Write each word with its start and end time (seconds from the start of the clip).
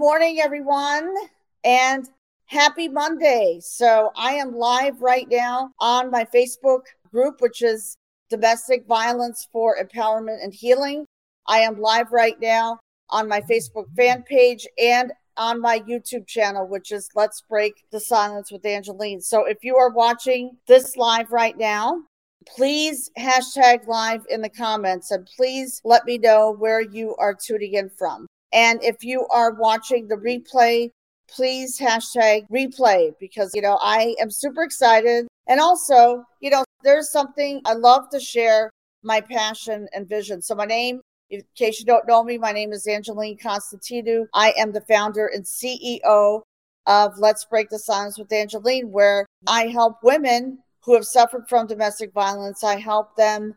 morning, 0.00 0.40
everyone, 0.40 1.14
and 1.62 2.08
happy 2.46 2.88
Monday. 2.88 3.58
So, 3.60 4.12
I 4.16 4.32
am 4.32 4.56
live 4.56 5.02
right 5.02 5.26
now 5.30 5.72
on 5.78 6.10
my 6.10 6.24
Facebook 6.24 6.84
group, 7.12 7.42
which 7.42 7.60
is 7.60 7.98
Domestic 8.30 8.86
Violence 8.86 9.46
for 9.52 9.76
Empowerment 9.76 10.42
and 10.42 10.54
Healing. 10.54 11.04
I 11.46 11.58
am 11.58 11.82
live 11.82 12.12
right 12.12 12.40
now 12.40 12.78
on 13.10 13.28
my 13.28 13.42
Facebook 13.42 13.94
fan 13.94 14.22
page 14.22 14.66
and 14.82 15.12
on 15.36 15.60
my 15.60 15.80
YouTube 15.80 16.26
channel, 16.26 16.66
which 16.66 16.92
is 16.92 17.10
Let's 17.14 17.42
Break 17.42 17.74
the 17.92 18.00
Silence 18.00 18.50
with 18.50 18.64
Angeline. 18.64 19.20
So, 19.20 19.44
if 19.44 19.58
you 19.62 19.76
are 19.76 19.90
watching 19.90 20.56
this 20.66 20.96
live 20.96 21.30
right 21.30 21.58
now, 21.58 22.04
please 22.46 23.10
hashtag 23.18 23.86
live 23.86 24.24
in 24.30 24.40
the 24.40 24.48
comments 24.48 25.10
and 25.10 25.28
please 25.36 25.82
let 25.84 26.06
me 26.06 26.16
know 26.16 26.52
where 26.52 26.80
you 26.80 27.14
are 27.16 27.34
tuning 27.34 27.74
in 27.74 27.90
from. 27.90 28.26
And 28.52 28.82
if 28.82 29.04
you 29.04 29.26
are 29.30 29.52
watching 29.52 30.08
the 30.08 30.16
replay, 30.16 30.90
please 31.28 31.78
hashtag 31.78 32.46
replay 32.50 33.12
because, 33.20 33.54
you 33.54 33.62
know, 33.62 33.78
I 33.80 34.14
am 34.20 34.30
super 34.30 34.62
excited. 34.62 35.28
And 35.46 35.60
also, 35.60 36.24
you 36.40 36.50
know, 36.50 36.64
there's 36.82 37.10
something 37.10 37.60
I 37.64 37.74
love 37.74 38.08
to 38.10 38.20
share 38.20 38.70
my 39.02 39.20
passion 39.20 39.86
and 39.94 40.08
vision. 40.08 40.42
So, 40.42 40.54
my 40.54 40.64
name, 40.64 41.00
in 41.30 41.42
case 41.54 41.78
you 41.78 41.86
don't 41.86 42.08
know 42.08 42.24
me, 42.24 42.38
my 42.38 42.52
name 42.52 42.72
is 42.72 42.86
Angeline 42.86 43.38
Constantinou. 43.38 44.26
I 44.34 44.52
am 44.58 44.72
the 44.72 44.80
founder 44.82 45.30
and 45.32 45.44
CEO 45.44 46.42
of 46.86 47.18
Let's 47.18 47.44
Break 47.44 47.70
the 47.70 47.78
Silence 47.78 48.18
with 48.18 48.32
Angeline, 48.32 48.90
where 48.90 49.26
I 49.46 49.66
help 49.66 49.98
women 50.02 50.58
who 50.82 50.94
have 50.94 51.04
suffered 51.04 51.48
from 51.48 51.66
domestic 51.66 52.12
violence. 52.12 52.64
I 52.64 52.80
help 52.80 53.16
them 53.16 53.54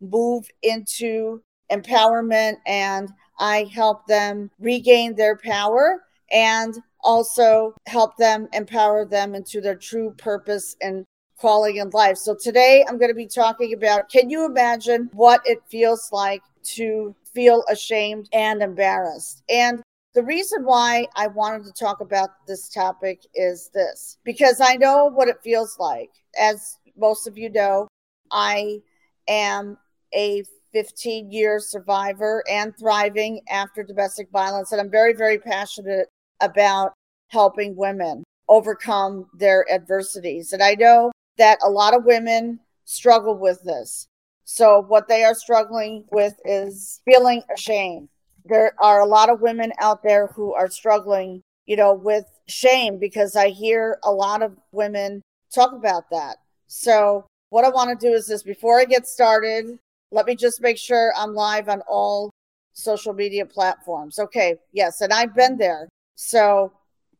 move 0.00 0.46
into 0.62 1.42
empowerment 1.72 2.56
and 2.66 3.10
I 3.38 3.64
help 3.72 4.06
them 4.06 4.50
regain 4.58 5.14
their 5.14 5.36
power 5.36 6.04
and 6.30 6.74
also 7.02 7.74
help 7.86 8.16
them 8.16 8.48
empower 8.52 9.04
them 9.04 9.34
into 9.34 9.60
their 9.60 9.76
true 9.76 10.14
purpose 10.16 10.76
and 10.80 11.04
calling 11.40 11.76
in 11.76 11.90
life. 11.90 12.16
So 12.16 12.34
today 12.34 12.84
I'm 12.88 12.98
going 12.98 13.10
to 13.10 13.14
be 13.14 13.26
talking 13.26 13.74
about 13.74 14.08
can 14.08 14.30
you 14.30 14.44
imagine 14.44 15.10
what 15.12 15.42
it 15.44 15.58
feels 15.68 16.10
like 16.12 16.42
to 16.76 17.14
feel 17.34 17.64
ashamed 17.68 18.28
and 18.32 18.62
embarrassed? 18.62 19.42
And 19.48 19.82
the 20.14 20.22
reason 20.22 20.64
why 20.64 21.06
I 21.16 21.26
wanted 21.26 21.64
to 21.64 21.72
talk 21.72 22.00
about 22.00 22.30
this 22.46 22.68
topic 22.68 23.20
is 23.34 23.70
this 23.74 24.18
because 24.24 24.60
I 24.60 24.76
know 24.76 25.06
what 25.06 25.28
it 25.28 25.42
feels 25.42 25.76
like. 25.78 26.10
As 26.40 26.78
most 26.96 27.26
of 27.26 27.36
you 27.36 27.50
know, 27.50 27.88
I 28.30 28.80
am 29.28 29.76
a 30.14 30.44
15 30.74 31.30
year 31.30 31.58
survivor 31.58 32.44
and 32.50 32.76
thriving 32.76 33.40
after 33.48 33.82
domestic 33.82 34.28
violence. 34.30 34.72
And 34.72 34.80
I'm 34.80 34.90
very, 34.90 35.14
very 35.14 35.38
passionate 35.38 36.08
about 36.40 36.92
helping 37.28 37.76
women 37.76 38.24
overcome 38.48 39.26
their 39.38 39.64
adversities. 39.72 40.52
And 40.52 40.62
I 40.62 40.74
know 40.74 41.12
that 41.38 41.58
a 41.64 41.70
lot 41.70 41.94
of 41.94 42.04
women 42.04 42.60
struggle 42.84 43.38
with 43.38 43.62
this. 43.62 44.06
So, 44.44 44.84
what 44.88 45.08
they 45.08 45.24
are 45.24 45.34
struggling 45.34 46.04
with 46.12 46.34
is 46.44 47.00
feeling 47.06 47.42
ashamed. 47.52 48.08
There 48.44 48.74
are 48.78 49.00
a 49.00 49.06
lot 49.06 49.30
of 49.30 49.40
women 49.40 49.72
out 49.80 50.02
there 50.02 50.26
who 50.26 50.52
are 50.52 50.68
struggling, 50.68 51.40
you 51.64 51.76
know, 51.76 51.94
with 51.94 52.26
shame 52.46 52.98
because 52.98 53.36
I 53.36 53.48
hear 53.48 53.98
a 54.04 54.12
lot 54.12 54.42
of 54.42 54.54
women 54.70 55.22
talk 55.54 55.72
about 55.72 56.10
that. 56.10 56.36
So, 56.66 57.24
what 57.48 57.64
I 57.64 57.70
want 57.70 57.98
to 57.98 58.06
do 58.06 58.12
is 58.12 58.26
this 58.26 58.42
before 58.42 58.80
I 58.80 58.84
get 58.84 59.06
started, 59.06 59.78
let 60.14 60.26
me 60.26 60.36
just 60.36 60.62
make 60.62 60.78
sure 60.78 61.12
I'm 61.16 61.34
live 61.34 61.68
on 61.68 61.82
all 61.88 62.30
social 62.72 63.12
media 63.12 63.44
platforms. 63.44 64.18
Okay, 64.20 64.54
yes, 64.72 65.00
and 65.00 65.12
I've 65.12 65.34
been 65.34 65.58
there. 65.58 65.88
So, 66.14 66.72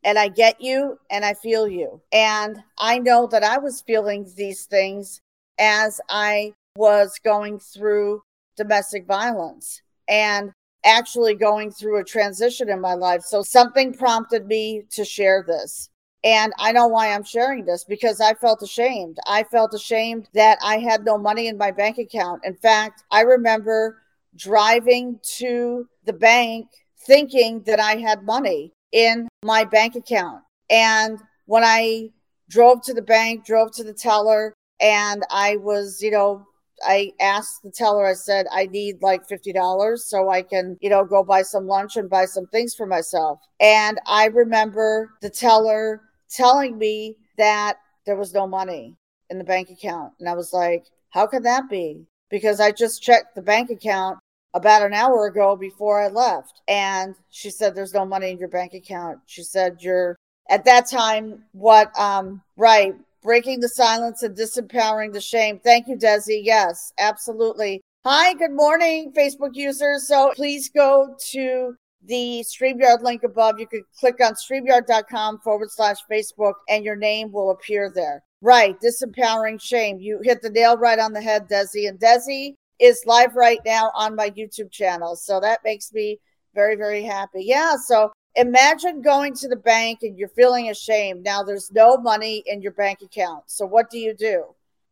and 0.04 0.16
I 0.16 0.28
get 0.28 0.60
you 0.60 0.98
and 1.10 1.24
I 1.24 1.34
feel 1.34 1.66
you. 1.66 2.00
And 2.12 2.62
I 2.78 3.00
know 3.00 3.26
that 3.26 3.42
I 3.42 3.58
was 3.58 3.82
feeling 3.82 4.30
these 4.36 4.66
things 4.66 5.20
as 5.58 6.00
I 6.08 6.52
was 6.76 7.18
going 7.24 7.58
through 7.58 8.22
domestic 8.56 9.06
violence 9.06 9.82
and 10.08 10.52
actually 10.84 11.34
going 11.34 11.72
through 11.72 11.98
a 11.98 12.04
transition 12.04 12.68
in 12.68 12.80
my 12.80 12.94
life. 12.94 13.22
So, 13.22 13.42
something 13.42 13.92
prompted 13.92 14.46
me 14.46 14.84
to 14.92 15.04
share 15.04 15.44
this. 15.44 15.90
And 16.24 16.54
I 16.58 16.72
know 16.72 16.86
why 16.86 17.12
I'm 17.12 17.22
sharing 17.22 17.66
this 17.66 17.84
because 17.84 18.18
I 18.18 18.32
felt 18.32 18.62
ashamed. 18.62 19.18
I 19.26 19.44
felt 19.44 19.74
ashamed 19.74 20.28
that 20.32 20.58
I 20.64 20.78
had 20.78 21.04
no 21.04 21.18
money 21.18 21.48
in 21.48 21.58
my 21.58 21.70
bank 21.70 21.98
account. 21.98 22.40
In 22.44 22.56
fact, 22.56 23.04
I 23.10 23.20
remember 23.20 23.98
driving 24.34 25.20
to 25.36 25.86
the 26.06 26.14
bank 26.14 26.66
thinking 27.06 27.62
that 27.66 27.78
I 27.78 27.96
had 27.96 28.24
money 28.24 28.72
in 28.90 29.28
my 29.44 29.64
bank 29.64 29.96
account. 29.96 30.42
And 30.70 31.18
when 31.44 31.62
I 31.62 32.08
drove 32.48 32.82
to 32.84 32.94
the 32.94 33.02
bank, 33.02 33.44
drove 33.44 33.72
to 33.72 33.84
the 33.84 33.92
teller, 33.92 34.54
and 34.80 35.22
I 35.30 35.56
was, 35.56 36.00
you 36.00 36.10
know, 36.10 36.46
I 36.84 37.12
asked 37.20 37.62
the 37.62 37.70
teller, 37.70 38.06
I 38.06 38.14
said, 38.14 38.46
I 38.50 38.66
need 38.66 38.96
like 39.02 39.28
$50 39.28 39.98
so 39.98 40.30
I 40.30 40.42
can, 40.42 40.76
you 40.80 40.90
know, 40.90 41.04
go 41.04 41.22
buy 41.22 41.42
some 41.42 41.66
lunch 41.66 41.96
and 41.96 42.10
buy 42.10 42.24
some 42.24 42.46
things 42.46 42.74
for 42.74 42.86
myself. 42.86 43.40
And 43.60 44.00
I 44.06 44.26
remember 44.26 45.10
the 45.20 45.30
teller 45.30 46.00
telling 46.34 46.78
me 46.78 47.16
that 47.38 47.78
there 48.06 48.16
was 48.16 48.34
no 48.34 48.46
money 48.46 48.96
in 49.30 49.38
the 49.38 49.44
bank 49.44 49.70
account. 49.70 50.12
And 50.20 50.28
I 50.28 50.34
was 50.34 50.52
like, 50.52 50.86
how 51.10 51.26
can 51.26 51.42
that 51.44 51.68
be? 51.70 52.06
Because 52.30 52.60
I 52.60 52.72
just 52.72 53.02
checked 53.02 53.34
the 53.34 53.42
bank 53.42 53.70
account 53.70 54.18
about 54.54 54.82
an 54.82 54.94
hour 54.94 55.26
ago 55.26 55.56
before 55.56 56.00
I 56.00 56.08
left. 56.08 56.62
And 56.68 57.14
she 57.30 57.50
said, 57.50 57.74
There's 57.74 57.94
no 57.94 58.04
money 58.04 58.30
in 58.30 58.38
your 58.38 58.48
bank 58.48 58.72
account. 58.74 59.18
She 59.26 59.42
said, 59.42 59.78
You're 59.80 60.16
at 60.48 60.64
that 60.64 60.88
time, 60.88 61.44
what, 61.52 61.96
um, 61.98 62.42
right, 62.56 62.94
breaking 63.22 63.60
the 63.60 63.68
silence 63.68 64.22
and 64.22 64.36
disempowering 64.36 65.12
the 65.12 65.20
shame. 65.20 65.58
Thank 65.58 65.88
you, 65.88 65.96
Desi. 65.96 66.40
Yes, 66.42 66.92
absolutely. 66.98 67.80
Hi, 68.04 68.34
good 68.34 68.52
morning, 68.52 69.12
Facebook 69.12 69.54
users. 69.54 70.06
So 70.06 70.32
please 70.36 70.68
go 70.68 71.16
to 71.30 71.74
the 72.06 72.44
StreamYard 72.46 73.02
link 73.02 73.22
above. 73.22 73.58
You 73.58 73.66
could 73.66 73.82
click 73.98 74.20
on 74.20 74.34
StreamYard.com 74.34 75.40
forward 75.40 75.70
slash 75.70 75.96
Facebook 76.10 76.54
and 76.68 76.84
your 76.84 76.96
name 76.96 77.32
will 77.32 77.50
appear 77.50 77.90
there. 77.94 78.22
Right, 78.40 78.76
disempowering 78.80 79.60
shame. 79.60 79.98
You 80.00 80.20
hit 80.22 80.42
the 80.42 80.50
nail 80.50 80.76
right 80.76 80.98
on 80.98 81.12
the 81.12 81.22
head, 81.22 81.48
Desi. 81.48 81.88
And 81.88 81.98
Desi 81.98 82.56
is 82.78 83.02
live 83.06 83.36
right 83.36 83.60
now 83.64 83.90
on 83.94 84.14
my 84.14 84.30
YouTube 84.30 84.70
channel. 84.70 85.16
So 85.16 85.40
that 85.40 85.60
makes 85.64 85.92
me 85.92 86.18
very, 86.54 86.76
very 86.76 87.02
happy. 87.02 87.44
Yeah. 87.44 87.76
So 87.76 88.12
imagine 88.34 89.00
going 89.00 89.34
to 89.36 89.48
the 89.48 89.56
bank 89.56 90.00
and 90.02 90.18
you're 90.18 90.28
feeling 90.28 90.68
ashamed. 90.68 91.22
Now 91.24 91.42
there's 91.42 91.72
no 91.72 91.96
money 91.96 92.42
in 92.46 92.60
your 92.60 92.72
bank 92.72 93.00
account. 93.02 93.44
So 93.46 93.64
what 93.64 93.90
do 93.90 93.98
you 93.98 94.14
do? 94.14 94.44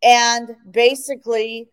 And 0.03 0.57
basically, 0.71 1.69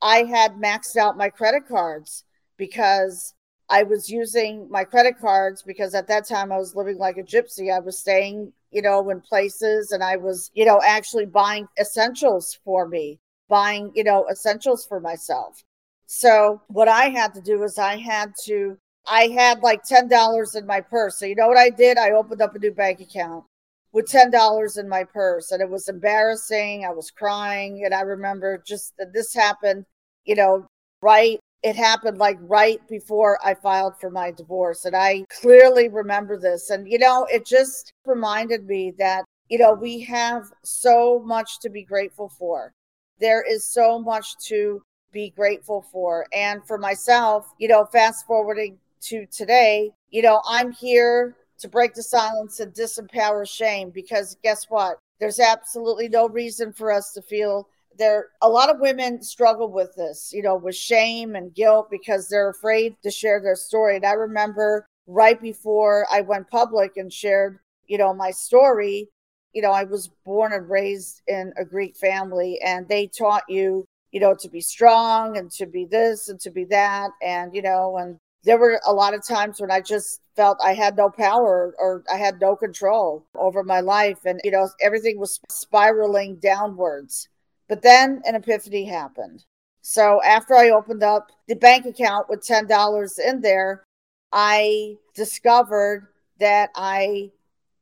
I 0.00 0.24
had 0.24 0.54
maxed 0.54 0.96
out 0.96 1.16
my 1.16 1.28
credit 1.28 1.68
cards 1.68 2.24
because 2.56 3.34
I 3.70 3.82
was 3.82 4.08
using 4.08 4.68
my 4.70 4.84
credit 4.84 5.18
cards 5.20 5.62
because 5.62 5.94
at 5.94 6.08
that 6.08 6.26
time 6.26 6.50
I 6.50 6.58
was 6.58 6.74
living 6.74 6.96
like 6.96 7.18
a 7.18 7.22
gypsy. 7.22 7.74
I 7.74 7.80
was 7.80 7.98
staying, 7.98 8.52
you 8.70 8.80
know, 8.80 9.10
in 9.10 9.20
places 9.20 9.92
and 9.92 10.02
I 10.02 10.16
was, 10.16 10.50
you 10.54 10.64
know, 10.64 10.80
actually 10.84 11.26
buying 11.26 11.68
essentials 11.78 12.58
for 12.64 12.88
me, 12.88 13.18
buying, 13.48 13.92
you 13.94 14.04
know, 14.04 14.26
essentials 14.30 14.86
for 14.86 15.00
myself. 15.00 15.62
So 16.06 16.62
what 16.68 16.88
I 16.88 17.10
had 17.10 17.34
to 17.34 17.42
do 17.42 17.62
is 17.62 17.78
I 17.78 17.96
had 17.98 18.32
to, 18.44 18.78
I 19.06 19.28
had 19.28 19.62
like 19.62 19.84
$10 19.84 20.56
in 20.56 20.66
my 20.66 20.80
purse. 20.80 21.18
So 21.18 21.26
you 21.26 21.34
know 21.34 21.48
what 21.48 21.58
I 21.58 21.68
did? 21.68 21.98
I 21.98 22.12
opened 22.12 22.40
up 22.40 22.54
a 22.54 22.58
new 22.58 22.72
bank 22.72 23.00
account 23.00 23.44
with 23.92 24.06
$10 24.06 24.78
in 24.78 24.88
my 24.88 25.04
purse 25.04 25.50
and 25.50 25.60
it 25.60 25.68
was 25.68 25.88
embarrassing. 25.88 26.86
I 26.86 26.92
was 26.92 27.10
crying. 27.10 27.82
And 27.84 27.92
I 27.94 28.00
remember 28.00 28.62
just 28.66 28.94
that 28.98 29.12
this 29.12 29.34
happened, 29.34 29.84
you 30.24 30.36
know, 30.36 30.66
right 31.02 31.38
it 31.62 31.76
happened 31.76 32.18
like 32.18 32.38
right 32.42 32.80
before 32.88 33.38
I 33.44 33.54
filed 33.54 33.98
for 34.00 34.10
my 34.10 34.30
divorce. 34.30 34.84
And 34.84 34.94
I 34.94 35.24
clearly 35.40 35.88
remember 35.88 36.38
this. 36.38 36.70
And, 36.70 36.90
you 36.90 36.98
know, 36.98 37.26
it 37.30 37.44
just 37.44 37.92
reminded 38.06 38.66
me 38.66 38.92
that, 38.98 39.24
you 39.48 39.58
know, 39.58 39.74
we 39.74 40.00
have 40.00 40.44
so 40.62 41.22
much 41.24 41.58
to 41.60 41.70
be 41.70 41.82
grateful 41.82 42.28
for. 42.28 42.72
There 43.20 43.42
is 43.42 43.64
so 43.64 43.98
much 43.98 44.36
to 44.46 44.82
be 45.12 45.30
grateful 45.30 45.82
for. 45.90 46.26
And 46.32 46.64
for 46.66 46.78
myself, 46.78 47.52
you 47.58 47.68
know, 47.68 47.84
fast 47.86 48.26
forwarding 48.26 48.78
to 49.02 49.26
today, 49.26 49.90
you 50.10 50.22
know, 50.22 50.42
I'm 50.48 50.70
here 50.70 51.34
to 51.58 51.68
break 51.68 51.94
the 51.94 52.02
silence 52.02 52.60
and 52.60 52.72
disempower 52.72 53.48
shame 53.48 53.90
because 53.90 54.36
guess 54.44 54.66
what? 54.68 54.98
There's 55.18 55.40
absolutely 55.40 56.08
no 56.08 56.28
reason 56.28 56.72
for 56.72 56.92
us 56.92 57.12
to 57.14 57.22
feel 57.22 57.68
there 57.98 58.28
a 58.42 58.48
lot 58.48 58.70
of 58.70 58.80
women 58.80 59.22
struggle 59.22 59.70
with 59.70 59.94
this, 59.96 60.30
you 60.32 60.42
know, 60.42 60.56
with 60.56 60.76
shame 60.76 61.34
and 61.34 61.54
guilt 61.54 61.88
because 61.90 62.28
they're 62.28 62.50
afraid 62.50 62.96
to 63.02 63.10
share 63.10 63.40
their 63.40 63.56
story. 63.56 63.96
And 63.96 64.06
I 64.06 64.12
remember 64.12 64.86
right 65.06 65.40
before 65.40 66.06
I 66.10 66.20
went 66.20 66.50
public 66.50 66.96
and 66.96 67.12
shared, 67.12 67.58
you 67.86 67.98
know, 67.98 68.14
my 68.14 68.30
story, 68.30 69.08
you 69.52 69.62
know, 69.62 69.72
I 69.72 69.84
was 69.84 70.10
born 70.24 70.52
and 70.52 70.68
raised 70.68 71.22
in 71.26 71.52
a 71.58 71.64
Greek 71.64 71.96
family 71.96 72.58
and 72.64 72.88
they 72.88 73.06
taught 73.06 73.44
you, 73.48 73.84
you 74.12 74.20
know, 74.20 74.34
to 74.38 74.48
be 74.48 74.60
strong 74.60 75.36
and 75.36 75.50
to 75.52 75.66
be 75.66 75.84
this 75.84 76.28
and 76.28 76.38
to 76.40 76.50
be 76.50 76.64
that 76.66 77.10
and, 77.22 77.54
you 77.54 77.62
know, 77.62 77.96
and 77.96 78.18
there 78.44 78.58
were 78.58 78.80
a 78.86 78.92
lot 78.92 79.14
of 79.14 79.26
times 79.26 79.60
when 79.60 79.70
I 79.70 79.80
just 79.80 80.20
felt 80.36 80.58
I 80.62 80.74
had 80.74 80.96
no 80.96 81.10
power 81.10 81.74
or 81.78 82.04
I 82.12 82.16
had 82.16 82.40
no 82.40 82.54
control 82.54 83.26
over 83.34 83.64
my 83.64 83.80
life. 83.80 84.18
And, 84.24 84.40
you 84.44 84.50
know, 84.50 84.68
everything 84.80 85.18
was 85.18 85.40
spiraling 85.50 86.36
downwards. 86.36 87.28
But 87.68 87.82
then 87.82 88.22
an 88.24 88.34
epiphany 88.34 88.84
happened. 88.84 89.44
So 89.82 90.20
after 90.22 90.54
I 90.54 90.70
opened 90.70 91.02
up 91.02 91.30
the 91.46 91.54
bank 91.54 91.86
account 91.86 92.28
with 92.28 92.46
$10 92.46 93.18
in 93.18 93.40
there, 93.40 93.84
I 94.32 94.96
discovered 95.14 96.08
that 96.40 96.70
I 96.74 97.30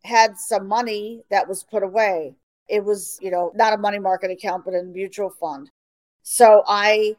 had 0.05 0.39
some 0.39 0.67
money 0.67 1.23
that 1.31 1.49
was 1.49 1.65
put 1.65 1.83
away. 1.83 2.35
It 2.69 2.85
was, 2.85 3.19
you 3.21 3.31
know, 3.31 3.53
not 3.55 3.73
a 3.73 3.79
money 3.79 3.99
market 3.99 4.31
account, 4.31 4.65
but 4.65 4.75
a 4.75 4.83
mutual 4.83 5.31
fund. 5.31 5.69
So 6.23 6.63
I 6.67 7.17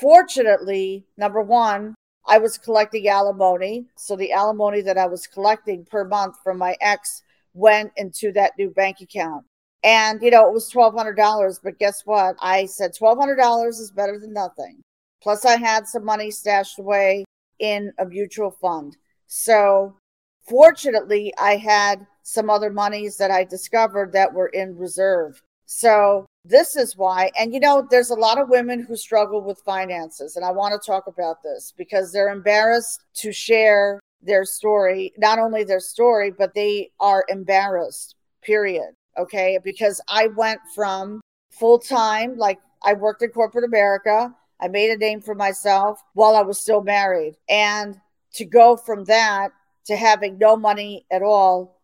fortunately, 0.00 1.04
number 1.16 1.40
one, 1.40 1.94
I 2.26 2.38
was 2.38 2.58
collecting 2.58 3.08
alimony. 3.08 3.86
So 3.96 4.16
the 4.16 4.32
alimony 4.32 4.80
that 4.82 4.98
I 4.98 5.06
was 5.06 5.26
collecting 5.26 5.84
per 5.84 6.04
month 6.04 6.36
from 6.42 6.58
my 6.58 6.76
ex 6.80 7.22
went 7.52 7.92
into 7.96 8.32
that 8.32 8.52
new 8.58 8.70
bank 8.70 9.00
account. 9.00 9.44
And, 9.84 10.20
you 10.22 10.30
know, 10.30 10.48
it 10.48 10.54
was 10.54 10.72
$1,200. 10.72 11.60
But 11.62 11.78
guess 11.78 12.02
what? 12.04 12.36
I 12.40 12.66
said 12.66 12.92
$1,200 12.98 13.68
is 13.68 13.90
better 13.90 14.18
than 14.18 14.32
nothing. 14.32 14.80
Plus, 15.22 15.44
I 15.44 15.56
had 15.56 15.86
some 15.86 16.04
money 16.04 16.30
stashed 16.30 16.78
away 16.78 17.24
in 17.58 17.92
a 17.98 18.06
mutual 18.06 18.50
fund. 18.50 18.96
So, 19.26 19.94
fortunately, 20.48 21.32
I 21.38 21.56
had 21.56 22.06
some 22.22 22.50
other 22.50 22.70
monies 22.70 23.16
that 23.18 23.30
I 23.30 23.44
discovered 23.44 24.12
that 24.12 24.32
were 24.32 24.48
in 24.48 24.76
reserve. 24.76 25.40
So, 25.66 26.26
this 26.44 26.76
is 26.76 26.96
why, 26.96 27.30
and 27.38 27.54
you 27.54 27.60
know, 27.60 27.86
there's 27.90 28.10
a 28.10 28.14
lot 28.14 28.38
of 28.38 28.50
women 28.50 28.82
who 28.82 28.96
struggle 28.96 29.40
with 29.40 29.62
finances, 29.64 30.36
and 30.36 30.44
I 30.44 30.50
want 30.50 30.74
to 30.74 30.86
talk 30.86 31.06
about 31.06 31.42
this 31.42 31.72
because 31.76 32.12
they're 32.12 32.28
embarrassed 32.28 33.00
to 33.14 33.32
share 33.32 33.98
their 34.20 34.44
story, 34.44 35.14
not 35.16 35.38
only 35.38 35.64
their 35.64 35.80
story, 35.80 36.30
but 36.30 36.52
they 36.54 36.90
are 37.00 37.24
embarrassed, 37.28 38.16
period. 38.42 38.92
Okay. 39.16 39.58
Because 39.62 40.00
I 40.08 40.28
went 40.28 40.60
from 40.74 41.20
full 41.50 41.78
time, 41.78 42.36
like 42.36 42.58
I 42.82 42.94
worked 42.94 43.22
in 43.22 43.30
corporate 43.30 43.64
America, 43.64 44.34
I 44.60 44.68
made 44.68 44.90
a 44.90 44.96
name 44.96 45.20
for 45.20 45.34
myself 45.34 46.02
while 46.14 46.36
I 46.36 46.42
was 46.42 46.60
still 46.60 46.82
married. 46.82 47.36
And 47.48 48.00
to 48.34 48.44
go 48.44 48.76
from 48.76 49.04
that 49.04 49.50
to 49.86 49.96
having 49.96 50.38
no 50.38 50.56
money 50.56 51.06
at 51.10 51.22
all 51.22 51.74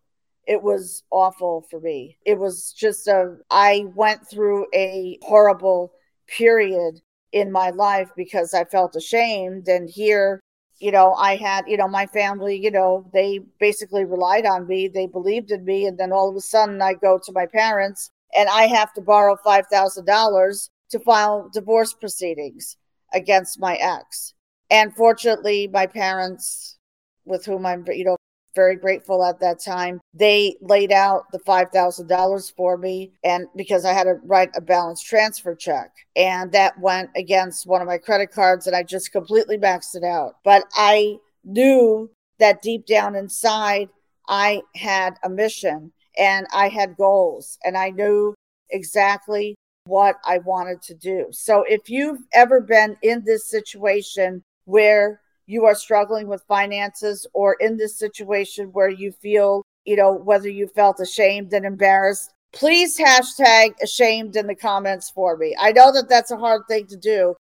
it 0.47 0.61
was 0.61 1.03
awful 1.11 1.65
for 1.69 1.79
me. 1.79 2.17
It 2.25 2.37
was 2.37 2.73
just 2.73 3.07
a, 3.07 3.37
I 3.49 3.85
went 3.95 4.27
through 4.27 4.67
a 4.73 5.17
horrible 5.21 5.93
period 6.27 7.01
in 7.31 7.51
my 7.51 7.69
life 7.69 8.09
because 8.15 8.53
I 8.53 8.65
felt 8.65 8.95
ashamed. 8.95 9.67
And 9.67 9.89
here, 9.89 10.41
you 10.81 10.91
know, 10.91 11.13
I 11.13 11.35
had, 11.35 11.65
you 11.67 11.77
know, 11.77 11.87
my 11.87 12.07
family, 12.07 12.57
you 12.57 12.71
know, 12.71 13.05
they 13.13 13.39
basically 13.59 14.03
relied 14.03 14.45
on 14.45 14.67
me, 14.67 14.87
they 14.87 15.05
believed 15.05 15.51
in 15.51 15.63
me. 15.63 15.85
And 15.85 15.97
then 15.97 16.11
all 16.11 16.29
of 16.29 16.35
a 16.35 16.41
sudden, 16.41 16.81
I 16.81 16.93
go 16.95 17.19
to 17.23 17.31
my 17.31 17.45
parents 17.45 18.09
and 18.35 18.49
I 18.49 18.63
have 18.63 18.91
to 18.93 19.01
borrow 19.01 19.37
$5,000 19.45 20.69
to 20.89 20.99
file 20.99 21.49
divorce 21.53 21.93
proceedings 21.93 22.77
against 23.13 23.59
my 23.59 23.75
ex. 23.75 24.33
And 24.71 24.95
fortunately, 24.95 25.67
my 25.67 25.85
parents, 25.85 26.77
with 27.25 27.45
whom 27.45 27.65
I'm, 27.65 27.85
you 27.87 28.05
know, 28.05 28.17
very 28.55 28.75
grateful 28.75 29.23
at 29.23 29.39
that 29.39 29.63
time. 29.63 29.99
They 30.13 30.57
laid 30.61 30.91
out 30.91 31.31
the 31.31 31.39
$5,000 31.39 32.55
for 32.55 32.77
me 32.77 33.11
and 33.23 33.47
because 33.55 33.85
I 33.85 33.93
had 33.93 34.03
to 34.03 34.19
write 34.23 34.49
a 34.55 34.61
balance 34.61 35.01
transfer 35.01 35.55
check 35.55 35.91
and 36.15 36.51
that 36.51 36.79
went 36.79 37.09
against 37.15 37.67
one 37.67 37.81
of 37.81 37.87
my 37.87 37.97
credit 37.97 38.31
cards 38.31 38.67
and 38.67 38.75
I 38.75 38.83
just 38.83 39.11
completely 39.11 39.57
maxed 39.57 39.95
it 39.95 40.03
out. 40.03 40.35
But 40.43 40.65
I 40.75 41.17
knew 41.43 42.09
that 42.39 42.61
deep 42.61 42.85
down 42.85 43.15
inside 43.15 43.89
I 44.27 44.61
had 44.75 45.15
a 45.23 45.29
mission 45.29 45.91
and 46.17 46.47
I 46.53 46.69
had 46.69 46.97
goals 46.97 47.57
and 47.63 47.77
I 47.77 47.89
knew 47.89 48.33
exactly 48.69 49.55
what 49.85 50.17
I 50.25 50.39
wanted 50.39 50.81
to 50.83 50.95
do. 50.95 51.27
So 51.31 51.63
if 51.67 51.89
you've 51.89 52.21
ever 52.33 52.61
been 52.61 52.97
in 53.01 53.23
this 53.25 53.49
situation 53.49 54.43
where 54.65 55.20
you 55.51 55.65
are 55.65 55.75
struggling 55.75 56.27
with 56.27 56.41
finances 56.47 57.27
or 57.33 57.57
in 57.59 57.75
this 57.75 57.99
situation 57.99 58.67
where 58.67 58.89
you 58.89 59.11
feel, 59.11 59.65
you 59.83 59.97
know, 59.97 60.13
whether 60.13 60.47
you 60.47 60.65
felt 60.67 61.01
ashamed 61.01 61.51
and 61.51 61.65
embarrassed, 61.65 62.31
please 62.53 62.97
hashtag 62.97 63.73
ashamed 63.83 64.37
in 64.37 64.47
the 64.47 64.55
comments 64.55 65.09
for 65.09 65.35
me. 65.35 65.53
I 65.59 65.73
know 65.73 65.91
that 65.91 66.07
that's 66.07 66.31
a 66.31 66.37
hard 66.37 66.61
thing 66.69 66.87
to 66.87 66.95
do, 66.95 67.35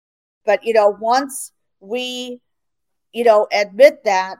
but, 0.45 0.65
you 0.65 0.75
know, 0.75 0.97
once 1.01 1.53
we, 1.79 2.41
you 3.13 3.23
know, 3.23 3.47
admit 3.53 4.03
that, 4.03 4.39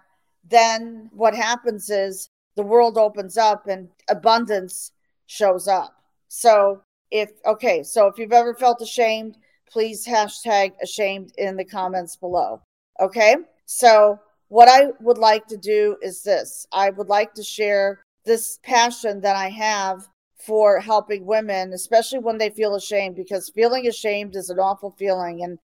then 0.49 1.09
what 1.13 1.37
happens 1.37 1.91
is 1.91 2.29
the 2.57 2.65
world 2.65 2.99
opens 2.99 3.37
up 3.37 3.69
and 3.69 3.89
abundance 4.09 4.91
shows 5.27 5.69
up. 5.69 5.95
So, 6.27 6.83
if, 7.13 7.31
okay, 7.47 7.85
so 7.85 8.09
if 8.09 8.19
you've 8.19 8.33
ever 8.33 8.53
felt 8.55 8.83
ashamed, 8.83 9.37
please 9.71 10.05
hashtag 10.05 10.73
ashamed 10.83 11.33
in 11.39 11.57
the 11.57 11.65
comments 11.65 12.17
below. 12.17 12.63
Okay. 13.01 13.37
So, 13.67 14.21
what 14.49 14.69
I 14.69 14.89
would 15.01 15.19
like 15.19 15.47
to 15.47 15.57
do 15.57 15.97
is 16.03 16.23
this 16.23 16.67
I 16.73 16.91
would 16.91 17.09
like 17.09 17.35
to 17.35 17.43
share 17.43 18.03
this 18.25 18.59
passion 18.63 19.21
that 19.23 19.37
I 19.37 19.49
have 19.49 20.09
for 20.37 20.81
helping 20.81 21.25
women, 21.27 21.73
especially 21.73 22.19
when 22.19 22.39
they 22.39 22.51
feel 22.51 22.75
ashamed, 22.75 23.17
because 23.17 23.51
feeling 23.51 23.87
ashamed 23.87 24.37
is 24.37 24.51
an 24.51 24.59
awful 24.59 24.91
feeling. 24.91 25.43
And 25.43 25.59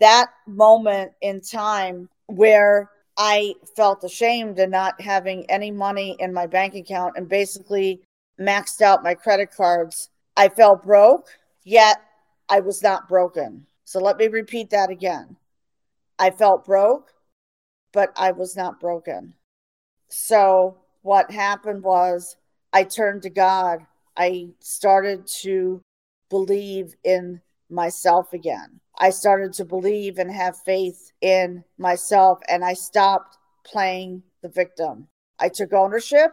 that 0.00 0.30
moment 0.46 1.12
in 1.20 1.40
time 1.40 2.08
where 2.26 2.90
I 3.16 3.54
felt 3.76 4.04
ashamed 4.04 4.58
and 4.58 4.70
not 4.70 5.00
having 5.00 5.48
any 5.48 5.70
money 5.70 6.16
in 6.18 6.34
my 6.34 6.46
bank 6.46 6.74
account 6.74 7.14
and 7.16 7.28
basically 7.28 8.02
maxed 8.38 8.82
out 8.82 9.02
my 9.02 9.14
credit 9.14 9.50
cards, 9.56 10.10
I 10.36 10.48
felt 10.48 10.84
broke, 10.84 11.28
yet 11.64 12.02
I 12.48 12.60
was 12.60 12.82
not 12.82 13.08
broken. 13.08 13.66
So 13.84 14.00
let 14.00 14.18
me 14.18 14.26
repeat 14.26 14.70
that 14.70 14.90
again. 14.90 15.36
I 16.18 16.30
felt 16.30 16.64
broke, 16.64 17.12
but 17.92 18.12
I 18.16 18.32
was 18.32 18.56
not 18.56 18.80
broken. 18.80 19.34
So 20.08 20.78
what 21.02 21.30
happened 21.30 21.82
was 21.82 22.36
I 22.72 22.84
turned 22.84 23.22
to 23.22 23.30
God. 23.30 23.86
I 24.16 24.48
started 24.60 25.26
to 25.42 25.80
believe 26.30 26.94
in 27.04 27.40
myself 27.70 28.32
again. 28.32 28.80
I 28.98 29.10
started 29.10 29.52
to 29.54 29.64
believe 29.64 30.18
and 30.18 30.30
have 30.30 30.56
faith 30.64 31.12
in 31.20 31.64
myself, 31.78 32.40
and 32.48 32.64
I 32.64 32.72
stopped 32.72 33.36
playing 33.64 34.22
the 34.42 34.48
victim. 34.48 35.08
I 35.38 35.48
took 35.48 35.72
ownership. 35.72 36.32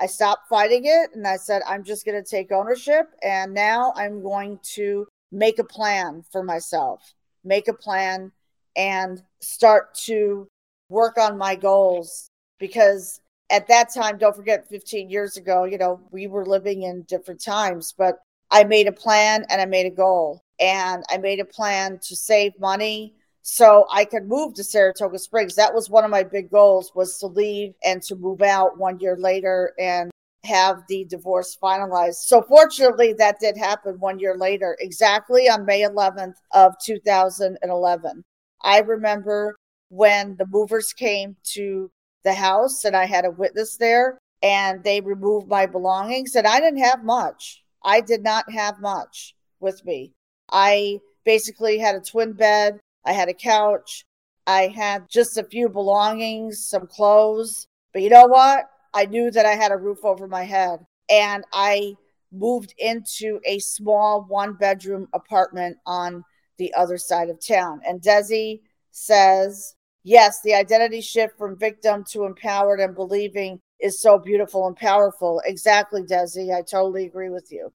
I 0.00 0.06
stopped 0.06 0.48
fighting 0.48 0.86
it, 0.86 1.14
and 1.14 1.26
I 1.26 1.36
said, 1.36 1.62
I'm 1.68 1.84
just 1.84 2.04
going 2.04 2.20
to 2.20 2.28
take 2.28 2.50
ownership. 2.50 3.10
And 3.22 3.54
now 3.54 3.92
I'm 3.94 4.22
going 4.22 4.58
to 4.74 5.06
make 5.30 5.58
a 5.58 5.64
plan 5.64 6.24
for 6.32 6.42
myself, 6.42 7.14
make 7.44 7.68
a 7.68 7.72
plan, 7.72 8.32
and 8.76 9.22
start 9.40 9.94
to 9.94 10.48
work 10.88 11.18
on 11.18 11.38
my 11.38 11.54
goals 11.54 12.28
because 12.58 13.20
at 13.50 13.68
that 13.68 13.92
time, 13.92 14.18
don't 14.18 14.34
forget 14.34 14.68
15 14.68 15.10
years 15.10 15.36
ago, 15.36 15.64
you 15.64 15.76
know, 15.76 16.00
we 16.10 16.26
were 16.26 16.46
living 16.46 16.82
in 16.82 17.02
different 17.02 17.42
times, 17.42 17.94
but 17.96 18.18
I 18.50 18.64
made 18.64 18.86
a 18.86 18.92
plan 18.92 19.44
and 19.50 19.60
I 19.60 19.66
made 19.66 19.86
a 19.86 19.94
goal. 19.94 20.42
And 20.60 21.02
I 21.10 21.18
made 21.18 21.40
a 21.40 21.44
plan 21.44 21.98
to 22.02 22.14
save 22.14 22.52
money 22.60 23.14
so 23.42 23.86
I 23.90 24.04
could 24.04 24.28
move 24.28 24.54
to 24.54 24.64
Saratoga 24.64 25.18
Springs. 25.18 25.56
That 25.56 25.74
was 25.74 25.90
one 25.90 26.04
of 26.04 26.10
my 26.10 26.22
big 26.22 26.50
goals 26.50 26.92
was 26.94 27.18
to 27.18 27.26
leave 27.26 27.74
and 27.84 28.00
to 28.02 28.14
move 28.14 28.42
out 28.42 28.78
one 28.78 29.00
year 29.00 29.16
later 29.16 29.72
and 29.78 30.10
have 30.44 30.82
the 30.88 31.04
divorce 31.04 31.56
finalized. 31.60 32.26
So 32.26 32.42
fortunately 32.42 33.12
that 33.14 33.40
did 33.40 33.56
happen 33.56 33.98
one 33.98 34.18
year 34.18 34.36
later, 34.36 34.76
exactly 34.80 35.48
on 35.48 35.64
May 35.64 35.82
11th 35.82 36.36
of 36.52 36.74
2011. 36.84 38.24
I 38.62 38.80
remember 38.80 39.56
when 39.88 40.36
the 40.36 40.46
movers 40.46 40.92
came 40.92 41.36
to 41.54 41.90
the 42.24 42.34
house 42.34 42.84
and 42.84 42.96
I 42.96 43.04
had 43.04 43.24
a 43.24 43.30
witness 43.30 43.76
there 43.76 44.18
and 44.42 44.82
they 44.82 45.00
removed 45.00 45.48
my 45.48 45.66
belongings 45.66 46.34
and 46.34 46.46
I 46.46 46.60
didn't 46.60 46.82
have 46.82 47.04
much. 47.04 47.62
I 47.84 48.00
did 48.00 48.22
not 48.22 48.50
have 48.50 48.80
much 48.80 49.34
with 49.60 49.84
me. 49.84 50.12
I 50.50 51.00
basically 51.24 51.78
had 51.78 51.94
a 51.94 52.00
twin 52.00 52.32
bed, 52.32 52.80
I 53.04 53.12
had 53.12 53.28
a 53.28 53.34
couch, 53.34 54.04
I 54.46 54.68
had 54.68 55.08
just 55.08 55.36
a 55.36 55.44
few 55.44 55.68
belongings, 55.68 56.64
some 56.64 56.86
clothes. 56.86 57.66
But 57.92 58.02
you 58.02 58.10
know 58.10 58.26
what? 58.26 58.64
I 58.94 59.06
knew 59.06 59.30
that 59.30 59.46
I 59.46 59.54
had 59.54 59.72
a 59.72 59.76
roof 59.76 60.04
over 60.04 60.26
my 60.28 60.44
head 60.44 60.80
and 61.10 61.44
I 61.52 61.96
moved 62.32 62.74
into 62.78 63.40
a 63.44 63.58
small 63.58 64.24
one 64.26 64.54
bedroom 64.54 65.08
apartment 65.12 65.76
on 65.86 66.24
the 66.62 66.74
other 66.74 66.96
side 66.98 67.28
of 67.28 67.44
town. 67.44 67.80
And 67.86 68.00
Desi 68.00 68.60
says 68.92 69.74
yes, 70.04 70.40
the 70.42 70.54
identity 70.54 71.00
shift 71.00 71.36
from 71.36 71.58
victim 71.58 72.04
to 72.10 72.24
empowered 72.24 72.80
and 72.80 72.94
believing 72.94 73.58
is 73.80 74.00
so 74.00 74.18
beautiful 74.18 74.66
and 74.68 74.76
powerful. 74.76 75.42
Exactly, 75.44 76.02
Desi. 76.02 76.54
I 76.56 76.62
totally 76.62 77.04
agree 77.06 77.30
with 77.30 77.48
you. 77.50 77.72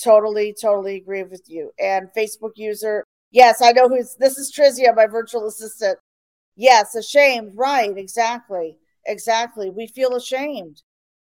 Totally, 0.00 0.54
totally 0.60 0.96
agree 0.96 1.24
with 1.24 1.42
you. 1.48 1.72
And 1.78 2.08
Facebook 2.16 2.52
user, 2.56 3.04
yes, 3.32 3.60
I 3.60 3.72
know 3.72 3.88
who's 3.88 4.14
this 4.14 4.38
is 4.38 4.52
Trizia, 4.52 4.94
my 4.94 5.06
virtual 5.06 5.46
assistant. 5.46 5.98
Yes, 6.56 6.94
ashamed. 6.94 7.52
Right. 7.56 7.96
Exactly. 7.96 8.76
Exactly. 9.06 9.70
We 9.70 9.86
feel 9.88 10.14
ashamed. 10.14 10.82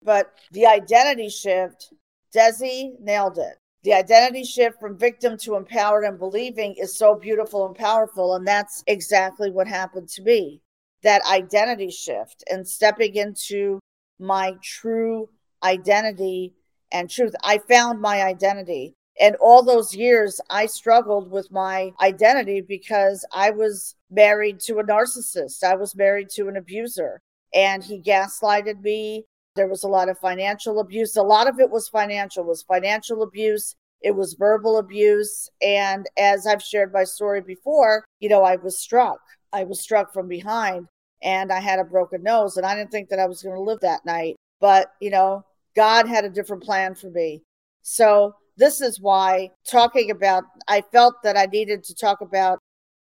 But 0.04 0.34
the 0.52 0.66
identity 0.68 1.30
shift, 1.30 1.94
Desi 2.36 3.00
nailed 3.00 3.38
it. 3.38 3.58
The 3.84 3.94
identity 3.94 4.44
shift 4.44 4.80
from 4.80 4.98
victim 4.98 5.38
to 5.40 5.56
empowered 5.56 6.04
and 6.04 6.20
believing 6.20 6.76
is 6.78 6.96
so 6.96 7.16
beautiful 7.16 7.66
and 7.66 7.76
powerful. 7.76 8.36
And 8.36 8.48
that's 8.48 8.84
exactly 8.88 9.50
what 9.50 9.68
happened 9.68 10.10
to 10.10 10.22
me 10.22 10.62
that 11.04 11.26
identity 11.26 11.90
shift 11.90 12.44
and 12.50 12.68
stepping 12.68 13.16
into 13.16 13.80
my 14.20 14.54
true 14.62 15.30
identity 15.64 16.54
and 16.92 17.10
truth. 17.10 17.34
I 17.44 17.58
found 17.58 18.02
my 18.02 18.22
identity. 18.22 18.94
And 19.20 19.36
all 19.36 19.62
those 19.62 19.96
years, 19.96 20.40
I 20.50 20.66
struggled 20.66 21.30
with 21.30 21.52
my 21.52 21.92
identity 22.02 22.62
because 22.62 23.26
I 23.34 23.52
was 23.52 23.96
married 24.10 24.60
to 24.62 24.80
a 24.80 24.84
narcissist. 24.84 25.64
I 25.64 25.76
was 25.76 25.96
married 25.96 26.30
to 26.32 26.48
an 26.48 26.56
abuser, 26.56 27.22
and 27.54 27.84
he 27.84 28.02
gaslighted 28.02 28.82
me. 28.82 29.26
There 29.56 29.68
was 29.68 29.84
a 29.84 29.88
lot 29.88 30.10
of 30.10 30.18
financial 30.18 30.80
abuse. 30.80 31.16
A 31.18 31.22
lot 31.22 31.48
of 31.48 31.60
it 31.60 31.70
was 31.70 31.90
financial, 31.90 32.44
it 32.44 32.48
was 32.48 32.64
financial 32.64 33.24
abuse. 33.24 33.76
It 34.02 34.16
was 34.16 34.34
verbal 34.34 34.78
abuse. 34.78 35.50
And 35.62 36.08
as 36.18 36.48
I've 36.48 36.64
shared 36.64 36.92
my 36.92 37.04
story 37.04 37.42
before, 37.42 38.04
you 38.20 38.30
know, 38.30 38.44
I 38.44 38.56
was 38.56 38.80
struck. 38.80 39.20
I 39.54 39.64
was 39.64 39.82
struck 39.82 40.12
from 40.12 40.28
behind 40.28 40.88
and 41.22 41.52
I 41.52 41.60
had 41.60 41.80
a 41.80 41.84
broken 41.84 42.24
nose. 42.24 42.58
And 42.58 42.66
I 42.66 42.76
didn't 42.76 42.92
think 42.92 43.10
that 43.10 43.20
I 43.20 43.28
was 43.28 43.44
going 43.44 43.56
to 43.56 43.62
live 43.62 43.80
that 43.82 44.06
night. 44.06 44.38
But, 44.60 44.92
you 45.00 45.12
know, 45.12 45.44
God 45.76 46.08
had 46.08 46.26
a 46.26 46.30
different 46.30 46.64
plan 46.64 46.96
for 46.96 47.10
me. 47.10 47.44
So 47.84 48.34
this 48.58 48.82
is 48.82 49.00
why 49.00 49.52
talking 49.70 50.12
about, 50.12 50.46
I 50.68 50.82
felt 50.92 51.16
that 51.24 51.38
I 51.38 51.46
needed 51.46 51.84
to 51.86 51.96
talk 51.96 52.22
about 52.22 52.60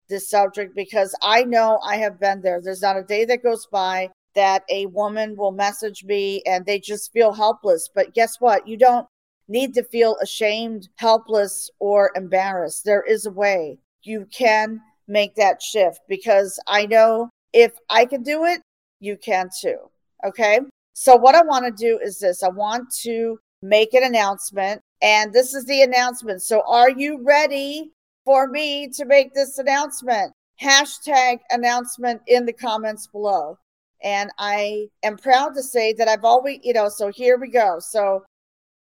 this 0.08 0.28
subject 0.28 0.74
because 0.74 1.14
I 1.22 1.44
know 1.44 1.78
I 1.84 1.96
have 1.96 2.18
been 2.18 2.40
there. 2.40 2.60
There's 2.60 2.82
not 2.82 2.96
a 2.96 3.04
day 3.04 3.24
that 3.26 3.42
goes 3.42 3.66
by 3.70 4.10
that 4.38 4.62
a 4.70 4.86
woman 4.86 5.34
will 5.34 5.50
message 5.50 6.04
me 6.04 6.40
and 6.46 6.64
they 6.64 6.78
just 6.78 7.12
feel 7.12 7.32
helpless. 7.32 7.90
But 7.92 8.14
guess 8.14 8.36
what? 8.38 8.68
You 8.68 8.76
don't 8.76 9.08
need 9.48 9.74
to 9.74 9.82
feel 9.82 10.16
ashamed, 10.22 10.88
helpless, 10.94 11.68
or 11.80 12.12
embarrassed. 12.14 12.84
There 12.84 13.02
is 13.02 13.26
a 13.26 13.32
way 13.32 13.78
you 14.04 14.28
can 14.32 14.80
make 15.08 15.34
that 15.34 15.60
shift 15.60 16.02
because 16.08 16.60
I 16.68 16.86
know 16.86 17.30
if 17.52 17.72
I 17.90 18.04
can 18.04 18.22
do 18.22 18.44
it, 18.44 18.62
you 19.00 19.16
can 19.16 19.50
too. 19.60 19.78
Okay. 20.24 20.60
So, 20.94 21.16
what 21.16 21.34
I 21.34 21.42
want 21.42 21.64
to 21.64 21.72
do 21.72 21.98
is 21.98 22.20
this 22.20 22.44
I 22.44 22.48
want 22.48 22.92
to 23.02 23.40
make 23.60 23.92
an 23.92 24.04
announcement, 24.04 24.80
and 25.02 25.32
this 25.32 25.52
is 25.52 25.64
the 25.64 25.82
announcement. 25.82 26.42
So, 26.42 26.62
are 26.64 26.90
you 26.90 27.24
ready 27.24 27.90
for 28.24 28.46
me 28.46 28.88
to 28.90 29.04
make 29.04 29.34
this 29.34 29.58
announcement? 29.58 30.32
Hashtag 30.62 31.38
announcement 31.50 32.20
in 32.28 32.46
the 32.46 32.52
comments 32.52 33.08
below. 33.08 33.58
And 34.02 34.30
I 34.38 34.88
am 35.02 35.16
proud 35.16 35.54
to 35.54 35.62
say 35.62 35.92
that 35.94 36.08
I've 36.08 36.24
always, 36.24 36.60
you 36.62 36.72
know, 36.72 36.88
so 36.88 37.10
here 37.10 37.36
we 37.38 37.48
go. 37.48 37.78
So, 37.80 38.24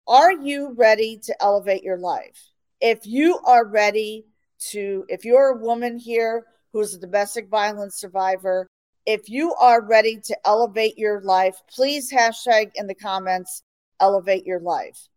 are 0.07 0.33
you 0.33 0.73
ready 0.77 1.19
to 1.23 1.43
elevate 1.43 1.83
your 1.83 1.97
life? 1.97 2.51
If 2.81 3.07
you 3.07 3.39
are 3.47 3.65
ready 3.65 4.27
to, 4.71 5.05
if 5.09 5.25
you're 5.25 5.51
a 5.51 5.57
woman 5.57 5.99
here 5.99 6.45
who's 6.73 6.95
a 6.95 6.99
domestic 6.99 7.49
violence 7.49 7.97
survivor, 7.97 8.67
if 9.07 9.29
you 9.29 9.55
are 9.55 9.83
ready 9.83 10.19
to 10.25 10.37
elevate 10.47 10.99
your 10.99 11.21
life, 11.23 11.57
please 11.71 12.13
hashtag 12.13 12.73
in 12.75 12.87
the 12.87 12.95
comments, 12.95 13.63
elevate 14.01 14.45
your 14.45 14.61
life. 14.61 15.09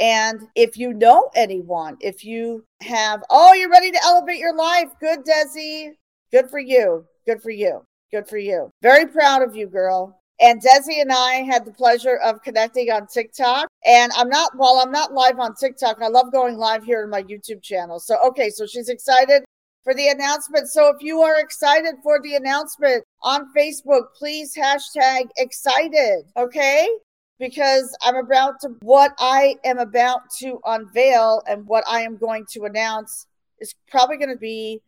And 0.00 0.40
if 0.54 0.76
you 0.76 0.92
know 0.92 1.30
anyone, 1.34 1.96
if 2.00 2.24
you 2.24 2.64
have, 2.82 3.22
oh, 3.30 3.52
you're 3.52 3.70
ready 3.70 3.92
to 3.92 4.00
elevate 4.02 4.38
your 4.38 4.54
life. 4.54 4.88
Good, 5.00 5.24
Desi. 5.24 5.90
Good 6.32 6.50
for 6.50 6.58
you. 6.58 7.04
Good 7.26 7.42
for 7.42 7.50
you. 7.50 7.84
Good 8.12 8.28
for 8.28 8.38
you. 8.38 8.70
Very 8.82 9.06
proud 9.06 9.42
of 9.42 9.56
you, 9.56 9.66
girl. 9.66 10.20
And 10.40 10.60
Desi 10.60 11.00
and 11.00 11.12
I 11.12 11.42
had 11.42 11.64
the 11.64 11.72
pleasure 11.72 12.16
of 12.16 12.42
connecting 12.42 12.90
on 12.90 13.06
TikTok. 13.06 13.68
And 13.84 14.12
I'm 14.16 14.28
not, 14.28 14.52
while 14.56 14.80
I'm 14.84 14.90
not 14.90 15.12
live 15.12 15.38
on 15.38 15.54
TikTok, 15.54 16.02
I 16.02 16.08
love 16.08 16.32
going 16.32 16.56
live 16.56 16.84
here 16.84 17.04
in 17.04 17.10
my 17.10 17.22
YouTube 17.22 17.62
channel. 17.62 18.00
So, 18.00 18.16
okay, 18.28 18.50
so 18.50 18.66
she's 18.66 18.88
excited 18.88 19.44
for 19.84 19.94
the 19.94 20.08
announcement. 20.08 20.68
So 20.68 20.88
if 20.88 21.02
you 21.02 21.20
are 21.20 21.38
excited 21.38 21.94
for 22.02 22.20
the 22.20 22.34
announcement 22.34 23.04
on 23.22 23.52
Facebook, 23.56 24.06
please 24.18 24.54
hashtag 24.56 25.28
excited, 25.36 26.24
okay? 26.36 26.88
Because 27.38 27.96
I'm 28.02 28.16
about 28.16 28.60
to, 28.60 28.70
what 28.80 29.12
I 29.18 29.56
am 29.64 29.78
about 29.78 30.22
to 30.40 30.58
unveil 30.64 31.42
and 31.46 31.66
what 31.66 31.84
I 31.88 32.00
am 32.00 32.16
going 32.16 32.46
to 32.52 32.64
announce 32.64 33.26
is 33.60 33.74
probably 33.88 34.16
going 34.16 34.30
to 34.30 34.36
be, 34.36 34.80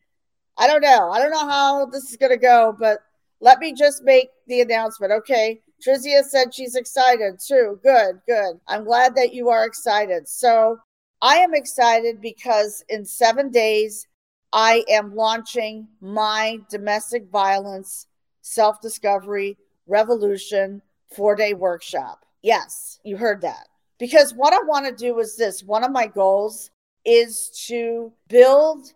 I 0.58 0.66
don't 0.66 0.82
know. 0.82 1.10
I 1.10 1.18
don't 1.18 1.30
know 1.30 1.48
how 1.48 1.86
this 1.86 2.10
is 2.10 2.16
going 2.16 2.32
to 2.32 2.38
go, 2.38 2.75
but 2.78 3.00
let 3.40 3.58
me 3.58 3.72
just 3.72 4.02
make 4.02 4.28
the 4.46 4.60
announcement, 4.60 5.12
okay? 5.12 5.60
Trizia 5.86 6.22
said 6.25 6.54
she's 6.54 6.75
excited 6.75 7.38
too. 7.38 7.78
Good, 7.82 8.20
good. 8.26 8.58
I'm 8.66 8.84
glad 8.84 9.14
that 9.16 9.34
you 9.34 9.50
are 9.50 9.66
excited. 9.66 10.26
So 10.28 10.78
I 11.20 11.36
am 11.36 11.54
excited 11.54 12.20
because 12.20 12.84
in 12.88 13.04
seven 13.04 13.50
days, 13.50 14.06
I 14.52 14.84
am 14.88 15.14
launching 15.14 15.88
my 16.00 16.58
domestic 16.70 17.28
violence 17.30 18.06
self 18.40 18.80
discovery 18.80 19.58
revolution 19.86 20.80
four 21.14 21.34
day 21.34 21.52
workshop. 21.52 22.25
Yes, 22.42 23.00
you 23.04 23.16
heard 23.16 23.42
that. 23.42 23.68
Because 23.98 24.34
what 24.34 24.54
I 24.54 24.62
want 24.62 24.86
to 24.86 24.92
do 24.92 25.18
is 25.18 25.36
this 25.36 25.62
one 25.62 25.84
of 25.84 25.90
my 25.90 26.06
goals 26.06 26.70
is 27.04 27.50
to 27.66 28.12
build 28.28 28.92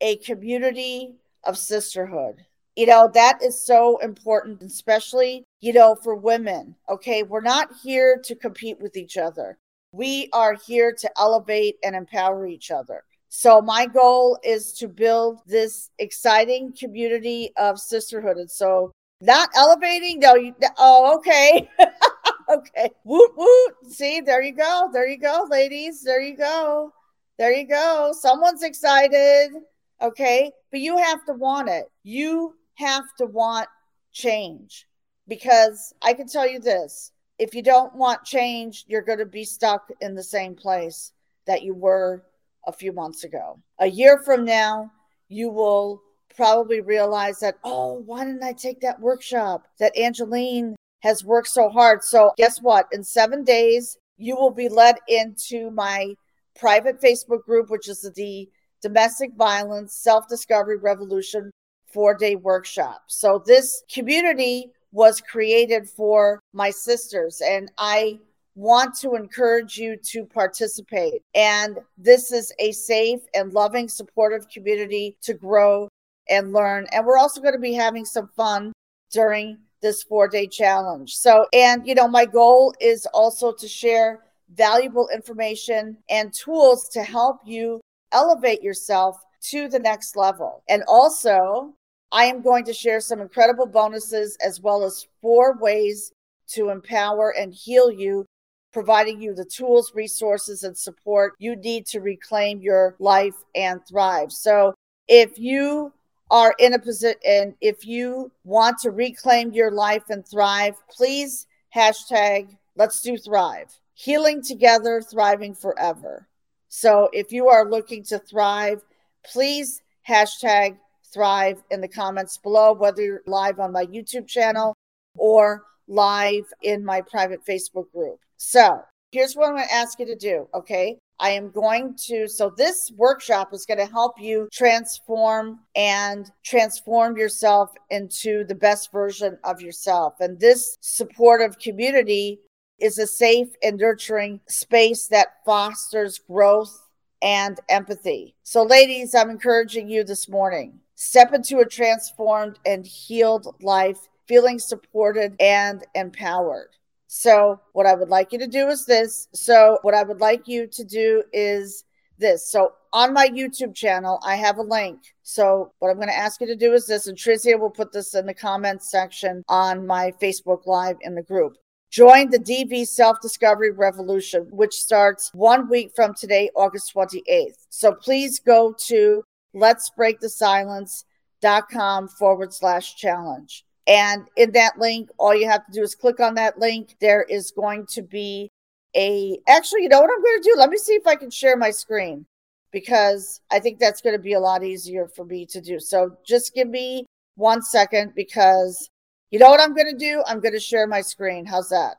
a 0.00 0.16
community 0.16 1.14
of 1.44 1.58
sisterhood. 1.58 2.44
You 2.76 2.86
know, 2.86 3.10
that 3.14 3.38
is 3.42 3.58
so 3.58 3.96
important, 3.98 4.62
especially, 4.62 5.44
you 5.60 5.72
know, 5.72 5.94
for 5.94 6.14
women. 6.14 6.74
Okay. 6.88 7.22
We're 7.22 7.40
not 7.40 7.70
here 7.82 8.20
to 8.24 8.34
compete 8.34 8.78
with 8.80 8.96
each 8.96 9.16
other. 9.16 9.58
We 9.92 10.28
are 10.34 10.54
here 10.54 10.92
to 10.92 11.10
elevate 11.18 11.76
and 11.82 11.96
empower 11.96 12.46
each 12.46 12.70
other. 12.70 13.04
So 13.28 13.62
my 13.62 13.86
goal 13.86 14.38
is 14.44 14.72
to 14.74 14.88
build 14.88 15.40
this 15.46 15.90
exciting 15.98 16.74
community 16.78 17.52
of 17.56 17.80
sisterhood. 17.80 18.36
And 18.36 18.50
so 18.50 18.92
not 19.20 19.48
elevating, 19.56 20.20
no, 20.20 20.34
you, 20.34 20.54
oh, 20.76 21.16
okay. 21.16 21.70
okay. 22.50 22.90
Woot 23.04 23.30
woot. 23.36 23.74
See, 23.90 24.20
there 24.20 24.42
you 24.42 24.52
go. 24.52 24.90
There 24.92 25.08
you 25.08 25.18
go, 25.18 25.46
ladies. 25.50 26.02
There 26.02 26.20
you 26.20 26.36
go. 26.36 26.92
There 27.38 27.52
you 27.52 27.66
go. 27.66 28.12
Someone's 28.18 28.62
excited. 28.62 29.52
Okay. 30.00 30.50
But 30.70 30.80
you 30.80 30.96
have 30.98 31.24
to 31.26 31.32
want 31.32 31.68
it. 31.68 31.90
You 32.02 32.54
have 32.74 33.04
to 33.18 33.26
want 33.26 33.68
change 34.12 34.86
because 35.28 35.92
I 36.02 36.14
can 36.14 36.26
tell 36.26 36.46
you 36.46 36.60
this 36.60 37.12
if 37.38 37.54
you 37.54 37.62
don't 37.62 37.94
want 37.94 38.24
change, 38.24 38.84
you're 38.88 39.02
going 39.02 39.18
to 39.18 39.26
be 39.26 39.44
stuck 39.44 39.90
in 40.00 40.14
the 40.14 40.22
same 40.22 40.54
place 40.54 41.12
that 41.46 41.62
you 41.62 41.74
were 41.74 42.24
a 42.66 42.72
few 42.72 42.92
months 42.92 43.24
ago. 43.24 43.60
A 43.78 43.86
year 43.86 44.18
from 44.24 44.44
now, 44.44 44.90
you 45.28 45.50
will 45.50 46.02
probably 46.34 46.80
realize 46.80 47.40
that, 47.40 47.58
oh, 47.64 48.02
why 48.06 48.24
didn't 48.24 48.42
I 48.42 48.52
take 48.52 48.80
that 48.80 49.00
workshop 49.00 49.66
that 49.78 49.96
Angeline 49.96 50.76
has 51.00 51.24
worked 51.24 51.48
so 51.48 51.68
hard? 51.68 52.02
So, 52.02 52.32
guess 52.36 52.60
what? 52.60 52.86
In 52.92 53.04
seven 53.04 53.44
days, 53.44 53.98
you 54.16 54.34
will 54.34 54.50
be 54.50 54.68
led 54.68 54.96
into 55.08 55.70
my 55.70 56.14
private 56.58 57.00
Facebook 57.00 57.44
group, 57.44 57.70
which 57.70 57.88
is 57.88 58.00
the 58.14 58.48
Domestic 58.82 59.34
Violence 59.36 59.94
Self 59.94 60.28
Discovery 60.28 60.76
Revolution 60.76 61.50
four 61.86 62.14
day 62.14 62.36
workshop. 62.36 63.04
So, 63.06 63.42
this 63.46 63.82
community 63.92 64.70
was 64.92 65.20
created 65.20 65.88
for 65.88 66.40
my 66.52 66.70
sisters, 66.70 67.40
and 67.44 67.70
I 67.78 68.18
want 68.54 68.94
to 68.96 69.14
encourage 69.14 69.76
you 69.76 69.96
to 69.96 70.24
participate. 70.24 71.22
And 71.34 71.78
this 71.98 72.32
is 72.32 72.52
a 72.58 72.72
safe 72.72 73.20
and 73.34 73.52
loving, 73.52 73.88
supportive 73.88 74.48
community 74.48 75.16
to 75.22 75.34
grow 75.34 75.88
and 76.28 76.52
learn. 76.52 76.86
And 76.92 77.06
we're 77.06 77.18
also 77.18 77.40
going 77.40 77.52
to 77.52 77.60
be 77.60 77.74
having 77.74 78.04
some 78.04 78.28
fun 78.36 78.72
during 79.10 79.58
this 79.82 80.02
four 80.02 80.26
day 80.26 80.46
challenge. 80.46 81.14
So, 81.14 81.46
and 81.52 81.86
you 81.86 81.94
know, 81.94 82.08
my 82.08 82.24
goal 82.24 82.74
is 82.80 83.06
also 83.12 83.52
to 83.52 83.68
share 83.68 84.20
valuable 84.54 85.08
information 85.12 85.98
and 86.08 86.32
tools 86.32 86.88
to 86.90 87.02
help 87.02 87.40
you 87.44 87.80
elevate 88.12 88.62
yourself 88.62 89.18
to 89.50 89.68
the 89.68 89.78
next 89.78 90.16
level. 90.16 90.62
And 90.68 90.82
also, 90.88 91.74
I 92.12 92.24
am 92.24 92.42
going 92.42 92.64
to 92.64 92.72
share 92.72 93.00
some 93.00 93.20
incredible 93.20 93.66
bonuses 93.66 94.36
as 94.44 94.60
well 94.60 94.84
as 94.84 95.06
four 95.20 95.56
ways 95.58 96.12
to 96.48 96.70
empower 96.70 97.30
and 97.30 97.52
heal 97.52 97.90
you 97.90 98.26
providing 98.72 99.22
you 99.22 99.34
the 99.34 99.44
tools, 99.44 99.92
resources, 99.94 100.62
and 100.62 100.76
support 100.76 101.32
you 101.38 101.56
need 101.56 101.86
to 101.86 102.00
reclaim 102.00 102.60
your 102.60 102.94
life 102.98 103.34
and 103.54 103.80
thrive. 103.88 104.30
So, 104.30 104.74
if 105.08 105.38
you 105.38 105.92
are 106.30 106.54
in 106.58 106.74
a 106.74 106.78
position 106.78 107.18
and 107.26 107.54
if 107.60 107.86
you 107.86 108.30
want 108.44 108.78
to 108.80 108.90
reclaim 108.90 109.52
your 109.52 109.70
life 109.70 110.10
and 110.10 110.26
thrive, 110.26 110.74
please 110.90 111.46
hashtag 111.74 112.56
let's 112.76 113.00
do 113.00 113.16
thrive. 113.16 113.72
Healing 113.94 114.42
together, 114.42 115.00
thriving 115.00 115.54
forever. 115.54 116.28
So, 116.68 117.08
if 117.12 117.32
you 117.32 117.48
are 117.48 117.68
looking 117.68 118.02
to 118.04 118.18
thrive, 118.18 118.82
please 119.24 119.82
hashtag 120.08 120.78
thrive 121.12 121.62
in 121.70 121.80
the 121.80 121.88
comments 121.88 122.36
below, 122.36 122.72
whether 122.72 123.02
you're 123.02 123.22
live 123.26 123.58
on 123.58 123.72
my 123.72 123.86
YouTube 123.86 124.26
channel 124.26 124.74
or 125.16 125.64
live 125.88 126.44
in 126.62 126.84
my 126.84 127.00
private 127.00 127.44
Facebook 127.46 127.90
group. 127.92 128.18
So 128.36 128.80
here's 129.12 129.34
what 129.34 129.48
I'm 129.48 129.56
going 129.56 129.68
to 129.68 129.74
ask 129.74 129.98
you 129.98 130.06
to 130.06 130.16
do. 130.16 130.48
Okay. 130.54 130.98
I 131.18 131.30
am 131.30 131.50
going 131.50 131.96
to, 132.08 132.28
so 132.28 132.52
this 132.54 132.92
workshop 132.94 133.54
is 133.54 133.64
going 133.64 133.78
to 133.78 133.90
help 133.90 134.20
you 134.20 134.48
transform 134.52 135.60
and 135.74 136.30
transform 136.44 137.16
yourself 137.16 137.70
into 137.88 138.44
the 138.44 138.54
best 138.54 138.92
version 138.92 139.38
of 139.42 139.62
yourself. 139.62 140.16
And 140.20 140.38
this 140.38 140.76
supportive 140.82 141.58
community 141.58 142.40
is 142.78 142.98
a 142.98 143.06
safe 143.06 143.48
and 143.62 143.78
nurturing 143.78 144.40
space 144.48 145.06
that 145.08 145.44
fosters 145.44 146.18
growth 146.18 146.86
and 147.22 147.58
empathy. 147.68 148.34
So, 148.42 148.62
ladies, 148.62 149.14
I'm 149.14 149.30
encouraging 149.30 149.88
you 149.88 150.04
this 150.04 150.28
morning 150.28 150.80
step 150.94 151.32
into 151.32 151.58
a 151.58 151.66
transformed 151.66 152.58
and 152.64 152.86
healed 152.86 153.54
life, 153.60 154.08
feeling 154.26 154.58
supported 154.58 155.36
and 155.40 155.84
empowered. 155.94 156.70
So, 157.06 157.60
what 157.72 157.86
I 157.86 157.94
would 157.94 158.08
like 158.08 158.32
you 158.32 158.38
to 158.38 158.46
do 158.46 158.68
is 158.68 158.84
this. 158.84 159.28
So, 159.32 159.78
what 159.82 159.94
I 159.94 160.02
would 160.02 160.20
like 160.20 160.48
you 160.48 160.66
to 160.66 160.84
do 160.84 161.22
is 161.32 161.84
this. 162.18 162.50
So, 162.50 162.72
on 162.92 163.12
my 163.12 163.28
YouTube 163.28 163.74
channel, 163.74 164.20
I 164.24 164.36
have 164.36 164.58
a 164.58 164.62
link. 164.62 165.00
So, 165.22 165.72
what 165.78 165.90
I'm 165.90 165.96
going 165.96 166.08
to 166.08 166.16
ask 166.16 166.40
you 166.40 166.46
to 166.48 166.56
do 166.56 166.72
is 166.72 166.86
this, 166.86 167.06
and 167.06 167.16
Trizia 167.16 167.58
will 167.58 167.70
put 167.70 167.92
this 167.92 168.14
in 168.14 168.26
the 168.26 168.34
comments 168.34 168.90
section 168.90 169.42
on 169.48 169.86
my 169.86 170.12
Facebook 170.20 170.66
Live 170.66 170.96
in 171.00 171.14
the 171.14 171.22
group. 171.22 171.56
Join 171.90 172.30
the 172.30 172.38
DV 172.38 172.86
Self 172.86 173.20
Discovery 173.20 173.70
Revolution, 173.70 174.48
which 174.50 174.74
starts 174.74 175.30
one 175.32 175.68
week 175.68 175.92
from 175.94 176.14
today, 176.14 176.50
August 176.54 176.92
28th. 176.94 177.66
So, 177.70 177.92
please 177.92 178.40
go 178.40 178.74
to 178.86 179.22
let's 179.54 179.90
break 179.90 180.20
the 180.20 180.28
silence.com 180.28 182.08
forward 182.08 182.52
slash 182.52 182.96
challenge. 182.96 183.64
And 183.86 184.26
in 184.36 184.52
that 184.52 184.78
link, 184.78 185.10
all 185.18 185.34
you 185.34 185.48
have 185.48 185.64
to 185.66 185.72
do 185.72 185.82
is 185.82 185.94
click 185.94 186.20
on 186.20 186.34
that 186.34 186.58
link. 186.58 186.96
There 187.00 187.22
is 187.22 187.52
going 187.52 187.86
to 187.90 188.02
be 188.02 188.50
a, 188.96 189.38
actually, 189.48 189.82
you 189.82 189.88
know 189.88 190.00
what 190.00 190.10
I'm 190.10 190.22
going 190.22 190.42
to 190.42 190.50
do? 190.50 190.58
Let 190.58 190.70
me 190.70 190.76
see 190.76 190.94
if 190.94 191.06
I 191.06 191.14
can 191.14 191.30
share 191.30 191.56
my 191.56 191.70
screen 191.70 192.26
because 192.72 193.40
I 193.50 193.60
think 193.60 193.78
that's 193.78 194.00
going 194.00 194.16
to 194.16 194.22
be 194.22 194.32
a 194.32 194.40
lot 194.40 194.64
easier 194.64 195.06
for 195.06 195.24
me 195.24 195.46
to 195.46 195.60
do. 195.60 195.78
So 195.78 196.16
just 196.26 196.54
give 196.54 196.68
me 196.68 197.06
one 197.36 197.62
second 197.62 198.14
because 198.16 198.90
you 199.30 199.38
know 199.38 199.50
what 199.50 199.60
I'm 199.60 199.74
going 199.74 199.90
to 199.90 199.98
do? 199.98 200.22
I'm 200.26 200.40
going 200.40 200.54
to 200.54 200.60
share 200.60 200.86
my 200.86 201.00
screen. 201.00 201.44
How's 201.44 201.68
that? 201.70 201.96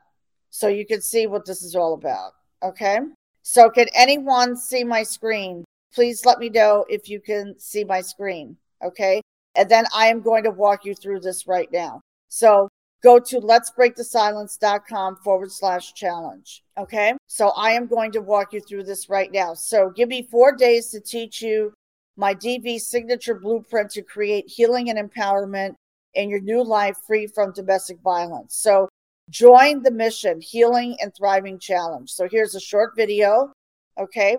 So 0.49 0.67
you 0.67 0.85
can 0.85 1.01
see 1.01 1.27
what 1.27 1.45
this 1.45 1.61
is 1.61 1.75
all 1.75 1.93
about. 1.93 2.33
Okay. 2.63 2.99
So 3.43 3.69
can 3.69 3.87
anyone 3.93 4.55
see 4.55 4.83
my 4.83 5.03
screen? 5.03 5.65
Please 5.93 6.25
let 6.25 6.39
me 6.39 6.49
know 6.49 6.85
if 6.89 7.09
you 7.09 7.19
can 7.19 7.55
see 7.59 7.83
my 7.83 8.01
screen. 8.01 8.57
Okay. 8.83 9.21
And 9.55 9.69
then 9.69 9.85
I 9.93 10.07
am 10.07 10.21
going 10.21 10.43
to 10.43 10.51
walk 10.51 10.85
you 10.85 10.93
through 10.93 11.19
this 11.21 11.47
right 11.47 11.71
now. 11.71 12.01
So 12.29 12.69
go 13.03 13.19
to 13.19 13.39
let's 13.39 13.71
break 13.71 13.95
the 13.95 14.03
silence.com 14.03 15.17
forward 15.17 15.51
slash 15.51 15.93
challenge. 15.93 16.63
Okay. 16.77 17.13
So 17.27 17.49
I 17.49 17.71
am 17.71 17.87
going 17.87 18.11
to 18.13 18.21
walk 18.21 18.53
you 18.53 18.61
through 18.61 18.83
this 18.83 19.09
right 19.09 19.31
now. 19.31 19.53
So 19.53 19.89
give 19.89 20.09
me 20.09 20.27
four 20.29 20.55
days 20.55 20.89
to 20.89 20.99
teach 20.99 21.41
you 21.41 21.73
my 22.15 22.33
DV 22.33 22.79
signature 22.79 23.35
blueprint 23.35 23.91
to 23.91 24.01
create 24.01 24.47
healing 24.47 24.89
and 24.89 24.97
empowerment 24.97 25.75
in 26.17 26.29
your 26.29 26.41
new 26.41 26.63
life 26.63 26.97
free 27.05 27.27
from 27.27 27.53
domestic 27.53 27.99
violence. 28.01 28.55
So 28.55 28.89
join 29.29 29.83
the 29.83 29.91
mission, 29.91 30.41
Healing 30.41 30.97
and 30.99 31.15
Thriving 31.15 31.59
Challenge. 31.59 32.11
So 32.11 32.27
here's 32.29 32.55
a 32.55 32.59
short 32.59 32.95
video. 32.95 33.53
Okay. 33.97 34.37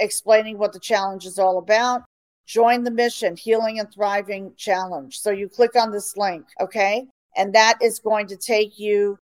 Explaining 0.00 0.58
what 0.58 0.72
the 0.72 0.80
challenge 0.80 1.24
is 1.24 1.38
all 1.38 1.58
about. 1.58 2.02
Join 2.44 2.82
the 2.82 2.90
mission, 2.90 3.36
Healing 3.36 3.78
and 3.78 3.92
Thriving 3.92 4.52
Challenge. 4.56 5.16
So 5.16 5.30
you 5.30 5.48
click 5.48 5.76
on 5.76 5.92
this 5.92 6.16
link, 6.16 6.44
okay? 6.60 7.06
And 7.36 7.54
that 7.54 7.78
is 7.80 8.00
going 8.00 8.26
to 8.26 8.36
take 8.36 8.78
you 8.80 9.16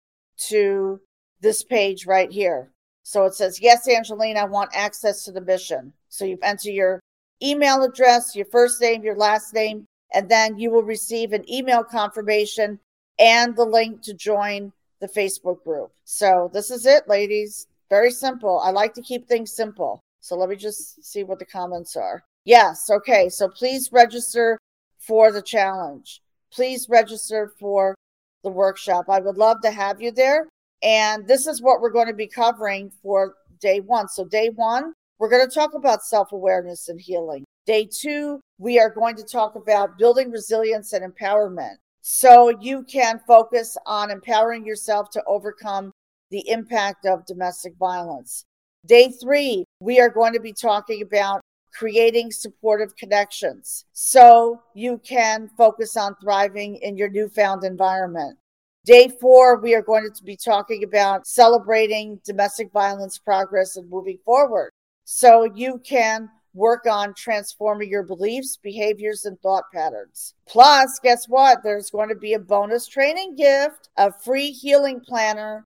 to 0.47 1.01
this 1.41 1.63
page 1.63 2.05
right 2.05 2.31
here. 2.31 2.71
So 3.03 3.25
it 3.25 3.33
says, 3.33 3.59
Yes, 3.61 3.87
Angeline, 3.89 4.37
I 4.37 4.45
want 4.45 4.69
access 4.73 5.23
to 5.25 5.33
the 5.33 5.41
mission. 5.41 5.91
So 6.07 6.23
you 6.23 6.37
enter 6.41 6.69
your 6.69 7.01
email 7.43 7.83
address, 7.83 8.35
your 8.35 8.45
first 8.45 8.79
name, 8.79 9.03
your 9.03 9.17
last 9.17 9.53
name, 9.53 9.85
and 10.13 10.29
then 10.29 10.57
you 10.57 10.71
will 10.71 10.83
receive 10.83 11.33
an 11.33 11.49
email 11.51 11.83
confirmation 11.83 12.79
and 13.19 13.55
the 13.55 13.65
link 13.65 14.01
to 14.03 14.13
join 14.13 14.71
the 14.99 15.07
Facebook 15.07 15.63
group. 15.63 15.91
So 16.03 16.49
this 16.53 16.71
is 16.71 16.85
it, 16.85 17.07
ladies. 17.07 17.67
Very 17.89 18.11
simple. 18.11 18.59
I 18.59 18.71
like 18.71 18.93
to 18.95 19.01
keep 19.01 19.27
things 19.27 19.51
simple. 19.51 20.01
So 20.19 20.35
let 20.35 20.49
me 20.49 20.55
just 20.55 21.03
see 21.03 21.23
what 21.23 21.39
the 21.39 21.45
comments 21.45 21.95
are. 21.95 22.23
Yes. 22.45 22.89
Okay. 22.89 23.29
So 23.29 23.47
please 23.47 23.89
register 23.91 24.57
for 24.99 25.31
the 25.31 25.41
challenge. 25.41 26.21
Please 26.51 26.87
register 26.89 27.53
for 27.59 27.95
the 28.43 28.49
workshop. 28.49 29.05
I 29.09 29.19
would 29.19 29.37
love 29.37 29.61
to 29.61 29.71
have 29.71 30.01
you 30.01 30.11
there. 30.11 30.47
And 30.81 31.27
this 31.27 31.47
is 31.47 31.61
what 31.61 31.81
we're 31.81 31.89
going 31.89 32.07
to 32.07 32.13
be 32.13 32.27
covering 32.27 32.91
for 33.01 33.35
day 33.59 33.79
one. 33.81 34.07
So, 34.07 34.23
day 34.23 34.49
one, 34.49 34.93
we're 35.17 35.29
going 35.29 35.47
to 35.47 35.53
talk 35.53 35.73
about 35.73 36.03
self 36.03 36.31
awareness 36.31 36.87
and 36.87 36.99
healing. 36.99 37.43
Day 37.65 37.87
two, 37.91 38.39
we 38.59 38.77
are 38.77 38.89
going 38.89 39.15
to 39.15 39.23
talk 39.23 39.55
about 39.55 39.97
building 39.97 40.29
resilience 40.29 40.93
and 40.93 41.03
empowerment. 41.03 41.75
So, 42.01 42.49
you 42.61 42.83
can 42.83 43.19
focus 43.27 43.77
on 43.85 44.11
empowering 44.11 44.65
yourself 44.65 45.09
to 45.11 45.23
overcome 45.25 45.91
the 46.29 46.47
impact 46.49 47.05
of 47.05 47.25
domestic 47.25 47.73
violence. 47.77 48.45
Day 48.85 49.09
three, 49.09 49.65
we 49.79 49.99
are 49.99 50.09
going 50.09 50.33
to 50.33 50.39
be 50.39 50.53
talking 50.53 51.01
about 51.01 51.41
creating 51.73 52.31
supportive 52.31 52.95
connections 52.95 53.85
so 53.93 54.61
you 54.73 54.97
can 54.99 55.49
focus 55.57 55.95
on 55.97 56.15
thriving 56.21 56.77
in 56.77 56.97
your 56.97 57.09
newfound 57.09 57.63
environment. 57.63 58.37
Day 58.85 59.09
four, 59.21 59.57
we 59.57 59.75
are 59.75 59.81
going 59.81 60.09
to 60.13 60.23
be 60.23 60.37
talking 60.37 60.83
about 60.83 61.27
celebrating 61.27 62.19
domestic 62.25 62.71
violence 62.71 63.17
progress 63.17 63.75
and 63.75 63.89
moving 63.89 64.17
forward 64.25 64.71
so 65.03 65.43
you 65.55 65.79
can 65.85 66.29
work 66.53 66.85
on 66.85 67.13
transforming 67.13 67.89
your 67.89 68.03
beliefs, 68.03 68.57
behaviors, 68.61 69.25
and 69.25 69.39
thought 69.41 69.65
patterns. 69.73 70.33
Plus, 70.47 70.99
guess 71.01 71.27
what? 71.27 71.63
There's 71.63 71.89
going 71.89 72.09
to 72.09 72.15
be 72.15 72.33
a 72.33 72.39
bonus 72.39 72.87
training 72.87 73.35
gift, 73.35 73.89
a 73.97 74.11
free 74.11 74.51
healing 74.51 74.99
planner, 74.99 75.65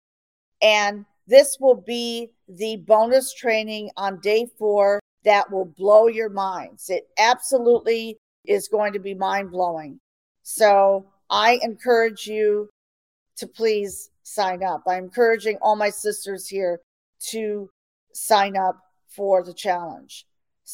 and 0.61 1.05
this 1.27 1.57
will 1.59 1.75
be 1.75 2.29
the 2.47 2.77
bonus 2.85 3.33
training 3.33 3.89
on 3.95 4.19
day 4.19 4.47
four 4.57 4.99
that 5.23 5.49
will 5.51 5.65
blow 5.65 6.07
your 6.07 6.29
minds. 6.29 6.89
It 6.89 7.07
absolutely 7.17 8.17
is 8.45 8.67
going 8.67 8.93
to 8.93 8.99
be 8.99 9.13
mind 9.13 9.51
blowing. 9.51 9.99
So 10.43 11.05
I 11.29 11.59
encourage 11.61 12.27
you 12.27 12.69
to 13.37 13.47
please 13.47 14.09
sign 14.23 14.63
up. 14.63 14.83
I'm 14.85 15.05
encouraging 15.05 15.57
all 15.61 15.75
my 15.75 15.89
sisters 15.89 16.47
here 16.47 16.81
to 17.29 17.69
sign 18.13 18.57
up 18.57 18.77
for 19.07 19.43
the 19.43 19.53
challenge. 19.53 20.25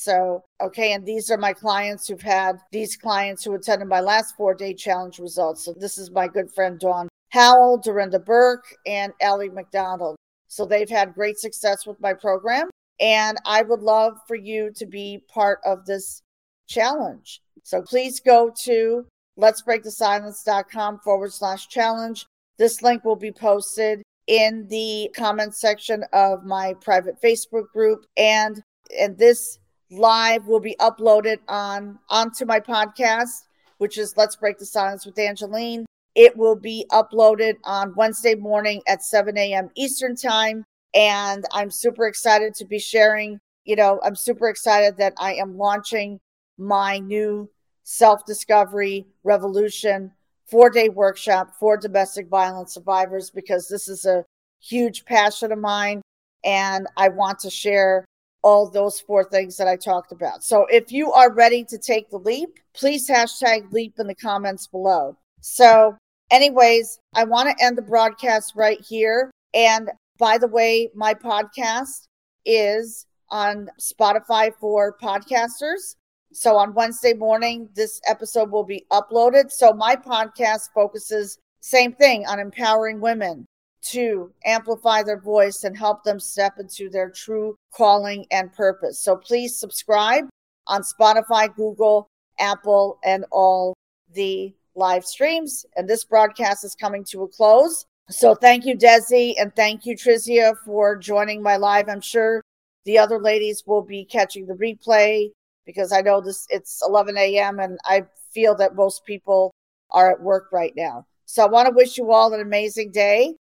So, 0.01 0.45
okay, 0.62 0.93
and 0.93 1.05
these 1.05 1.29
are 1.29 1.38
my 1.38 1.51
clients 1.51 2.07
who've 2.07 2.21
had 2.21 2.57
these 2.71 2.95
clients 2.95 3.43
who 3.43 3.53
attended 3.53 3.89
my 3.89 3.99
last 3.99 4.33
four 4.38 4.53
day 4.53 4.73
challenge 4.73 5.19
results. 5.19 5.65
So, 5.65 5.73
this 5.73 5.97
is 5.97 6.09
my 6.09 6.25
good 6.29 6.49
friend 6.49 6.79
Dawn 6.79 7.09
Howell, 7.31 7.79
Dorinda 7.79 8.19
Burke, 8.19 8.73
and 8.85 9.12
Ellie 9.19 9.49
McDonald. 9.49 10.15
So, 10.47 10.65
they've 10.65 10.89
had 10.89 11.13
great 11.13 11.38
success 11.38 11.85
with 11.85 11.99
my 11.99 12.13
program. 12.13 12.69
And 13.01 13.38
I 13.45 13.62
would 13.62 13.81
love 13.81 14.19
for 14.25 14.35
you 14.35 14.71
to 14.75 14.85
be 14.85 15.21
part 15.27 15.59
of 15.65 15.85
this 15.85 16.21
challenge. 16.69 17.41
So 17.63 17.81
please 17.81 18.21
go 18.21 18.53
to 18.63 19.05
let's 19.35 19.62
break 19.62 19.83
the 19.83 19.91
silence.com 19.91 20.99
forward 20.99 21.33
slash 21.33 21.67
challenge. 21.67 22.25
This 22.57 22.81
link 22.81 23.03
will 23.03 23.15
be 23.17 23.31
posted 23.31 24.01
in 24.27 24.65
the 24.69 25.09
comments 25.15 25.59
section 25.59 26.05
of 26.13 26.45
my 26.45 26.73
private 26.81 27.21
Facebook 27.21 27.69
group. 27.73 28.05
And 28.15 28.62
and 28.97 29.17
this 29.17 29.59
live 29.91 30.47
will 30.47 30.60
be 30.60 30.75
uploaded 30.80 31.39
on 31.47 31.99
onto 32.10 32.45
my 32.45 32.60
podcast, 32.60 33.43
which 33.78 33.97
is 33.97 34.15
Let's 34.17 34.36
Break 34.36 34.58
the 34.58 34.65
Silence 34.65 35.06
with 35.06 35.17
Angeline. 35.17 35.86
It 36.15 36.36
will 36.38 36.56
be 36.56 36.86
uploaded 36.91 37.56
on 37.63 37.95
Wednesday 37.95 38.36
morning 38.36 38.82
at 38.88 39.04
7 39.04 39.38
a.m. 39.38 39.69
Eastern 39.75 40.15
Time. 40.15 40.63
And 40.93 41.45
I'm 41.54 41.69
super 41.69 42.08
excited 42.08 42.56
to 42.56 42.65
be 42.65 42.80
sharing. 42.80 43.39
You 43.65 43.75
know, 43.75 43.99
I'm 44.04 44.15
super 44.15 44.49
excited 44.49 44.97
that 44.97 45.13
I 45.19 45.36
am 45.36 45.58
launching 45.58 46.19
my 46.58 46.97
new 46.99 47.49
self 47.84 48.25
discovery 48.25 49.08
revolution 49.23 50.12
four 50.45 50.69
day 50.69 50.89
workshop 50.89 51.54
for 51.60 51.78
domestic 51.78 52.28
violence 52.28 52.73
survivors 52.73 53.30
because 53.30 53.67
this 53.67 53.88
is 53.88 54.06
a 54.06 54.25
huge 54.60 55.06
passion 55.06 55.52
of 55.52 55.60
mine. 55.60 56.02
And 56.43 56.88
I 56.97 57.10
want 57.10 57.39
to 57.39 57.49
share 57.49 58.06
all 58.43 58.69
those 58.69 58.99
four 58.99 59.23
things 59.23 59.58
that 59.58 59.67
I 59.67 59.75
talked 59.75 60.12
about. 60.12 60.43
So 60.43 60.65
if 60.69 60.91
you 60.91 61.12
are 61.12 61.32
ready 61.32 61.63
to 61.65 61.78
take 61.78 62.10
the 62.10 62.17
leap, 62.17 62.49
please 62.73 63.10
hashtag 63.10 63.71
leap 63.71 63.95
in 63.99 64.08
the 64.08 64.15
comments 64.15 64.67
below. 64.67 65.17
So, 65.41 65.97
anyways, 66.32 66.99
I 67.15 67.23
want 67.25 67.49
to 67.49 67.65
end 67.65 67.78
the 67.78 67.82
broadcast 67.82 68.54
right 68.56 68.80
here. 68.82 69.32
And 69.54 69.89
by 70.17 70.38
the 70.38 70.47
way, 70.47 70.89
my 70.93 71.13
podcast 71.13 72.08
is 72.45 73.06
on 73.30 73.69
Spotify 73.80 74.52
for 74.60 74.97
podcasters. 75.02 75.95
So 76.32 76.58
on 76.58 76.73
Wednesday 76.73 77.13
morning, 77.13 77.69
this 77.75 77.99
episode 78.08 78.52
will 78.52 78.63
be 78.63 78.86
uploaded. 78.91 79.52
So 79.52 79.73
my 79.73 79.95
podcast 79.95 80.69
focuses 80.73 81.38
same 81.62 81.93
thing 81.93 82.25
on 82.28 82.39
empowering 82.39 83.02
women 83.02 83.45
to 83.81 84.31
amplify 84.45 85.03
their 85.03 85.19
voice 85.19 85.63
and 85.63 85.77
help 85.77 86.03
them 86.03 86.19
step 86.19 86.59
into 86.59 86.89
their 86.89 87.09
true 87.09 87.55
calling 87.73 88.25
and 88.31 88.53
purpose. 88.53 88.99
So 88.99 89.15
please 89.15 89.55
subscribe 89.55 90.25
on 90.67 90.81
Spotify, 90.81 91.53
Google, 91.55 92.07
Apple, 92.39 92.99
and 93.03 93.25
all 93.31 93.73
the 94.13 94.53
live 94.75 95.05
streams. 95.05 95.65
And 95.75 95.87
this 95.87 96.03
broadcast 96.03 96.63
is 96.63 96.75
coming 96.75 97.03
to 97.05 97.23
a 97.23 97.27
close. 97.27 97.85
So 98.09 98.33
thank 98.33 98.65
you, 98.65 98.75
Desi, 98.75 99.35
and 99.39 99.55
thank 99.55 99.85
you, 99.85 99.95
Trizia, 99.95 100.55
for 100.65 100.95
joining 100.95 101.43
my 101.43 101.57
live. 101.57 101.89
I'm 101.89 102.01
sure 102.01 102.41
the 102.85 102.97
other 102.97 103.19
ladies 103.19 103.63
will 103.67 103.83
be 103.83 104.03
catching 104.03 104.47
the 104.47 104.55
replay 104.55 105.29
because 105.65 105.91
I 105.91 106.01
know 106.01 106.19
this 106.19 106.47
it's 106.49 106.81
11 106.85 107.17
a.m. 107.17 107.59
and 107.59 107.77
I 107.85 108.05
feel 108.31 108.55
that 108.55 108.75
most 108.75 109.05
people 109.05 109.51
are 109.91 110.11
at 110.11 110.21
work 110.21 110.47
right 110.51 110.73
now. 110.75 111.05
So 111.25 111.43
I 111.43 111.49
want 111.49 111.67
to 111.67 111.75
wish 111.75 111.97
you 111.97 112.11
all 112.11 112.33
an 112.33 112.41
amazing 112.41 112.91
day 112.91 113.35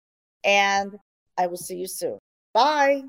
and 0.45 0.97
I 1.39 1.47
will 1.47 1.57
see 1.57 1.77
you 1.77 1.87
soon. 1.87 2.19
Bye. 2.53 3.03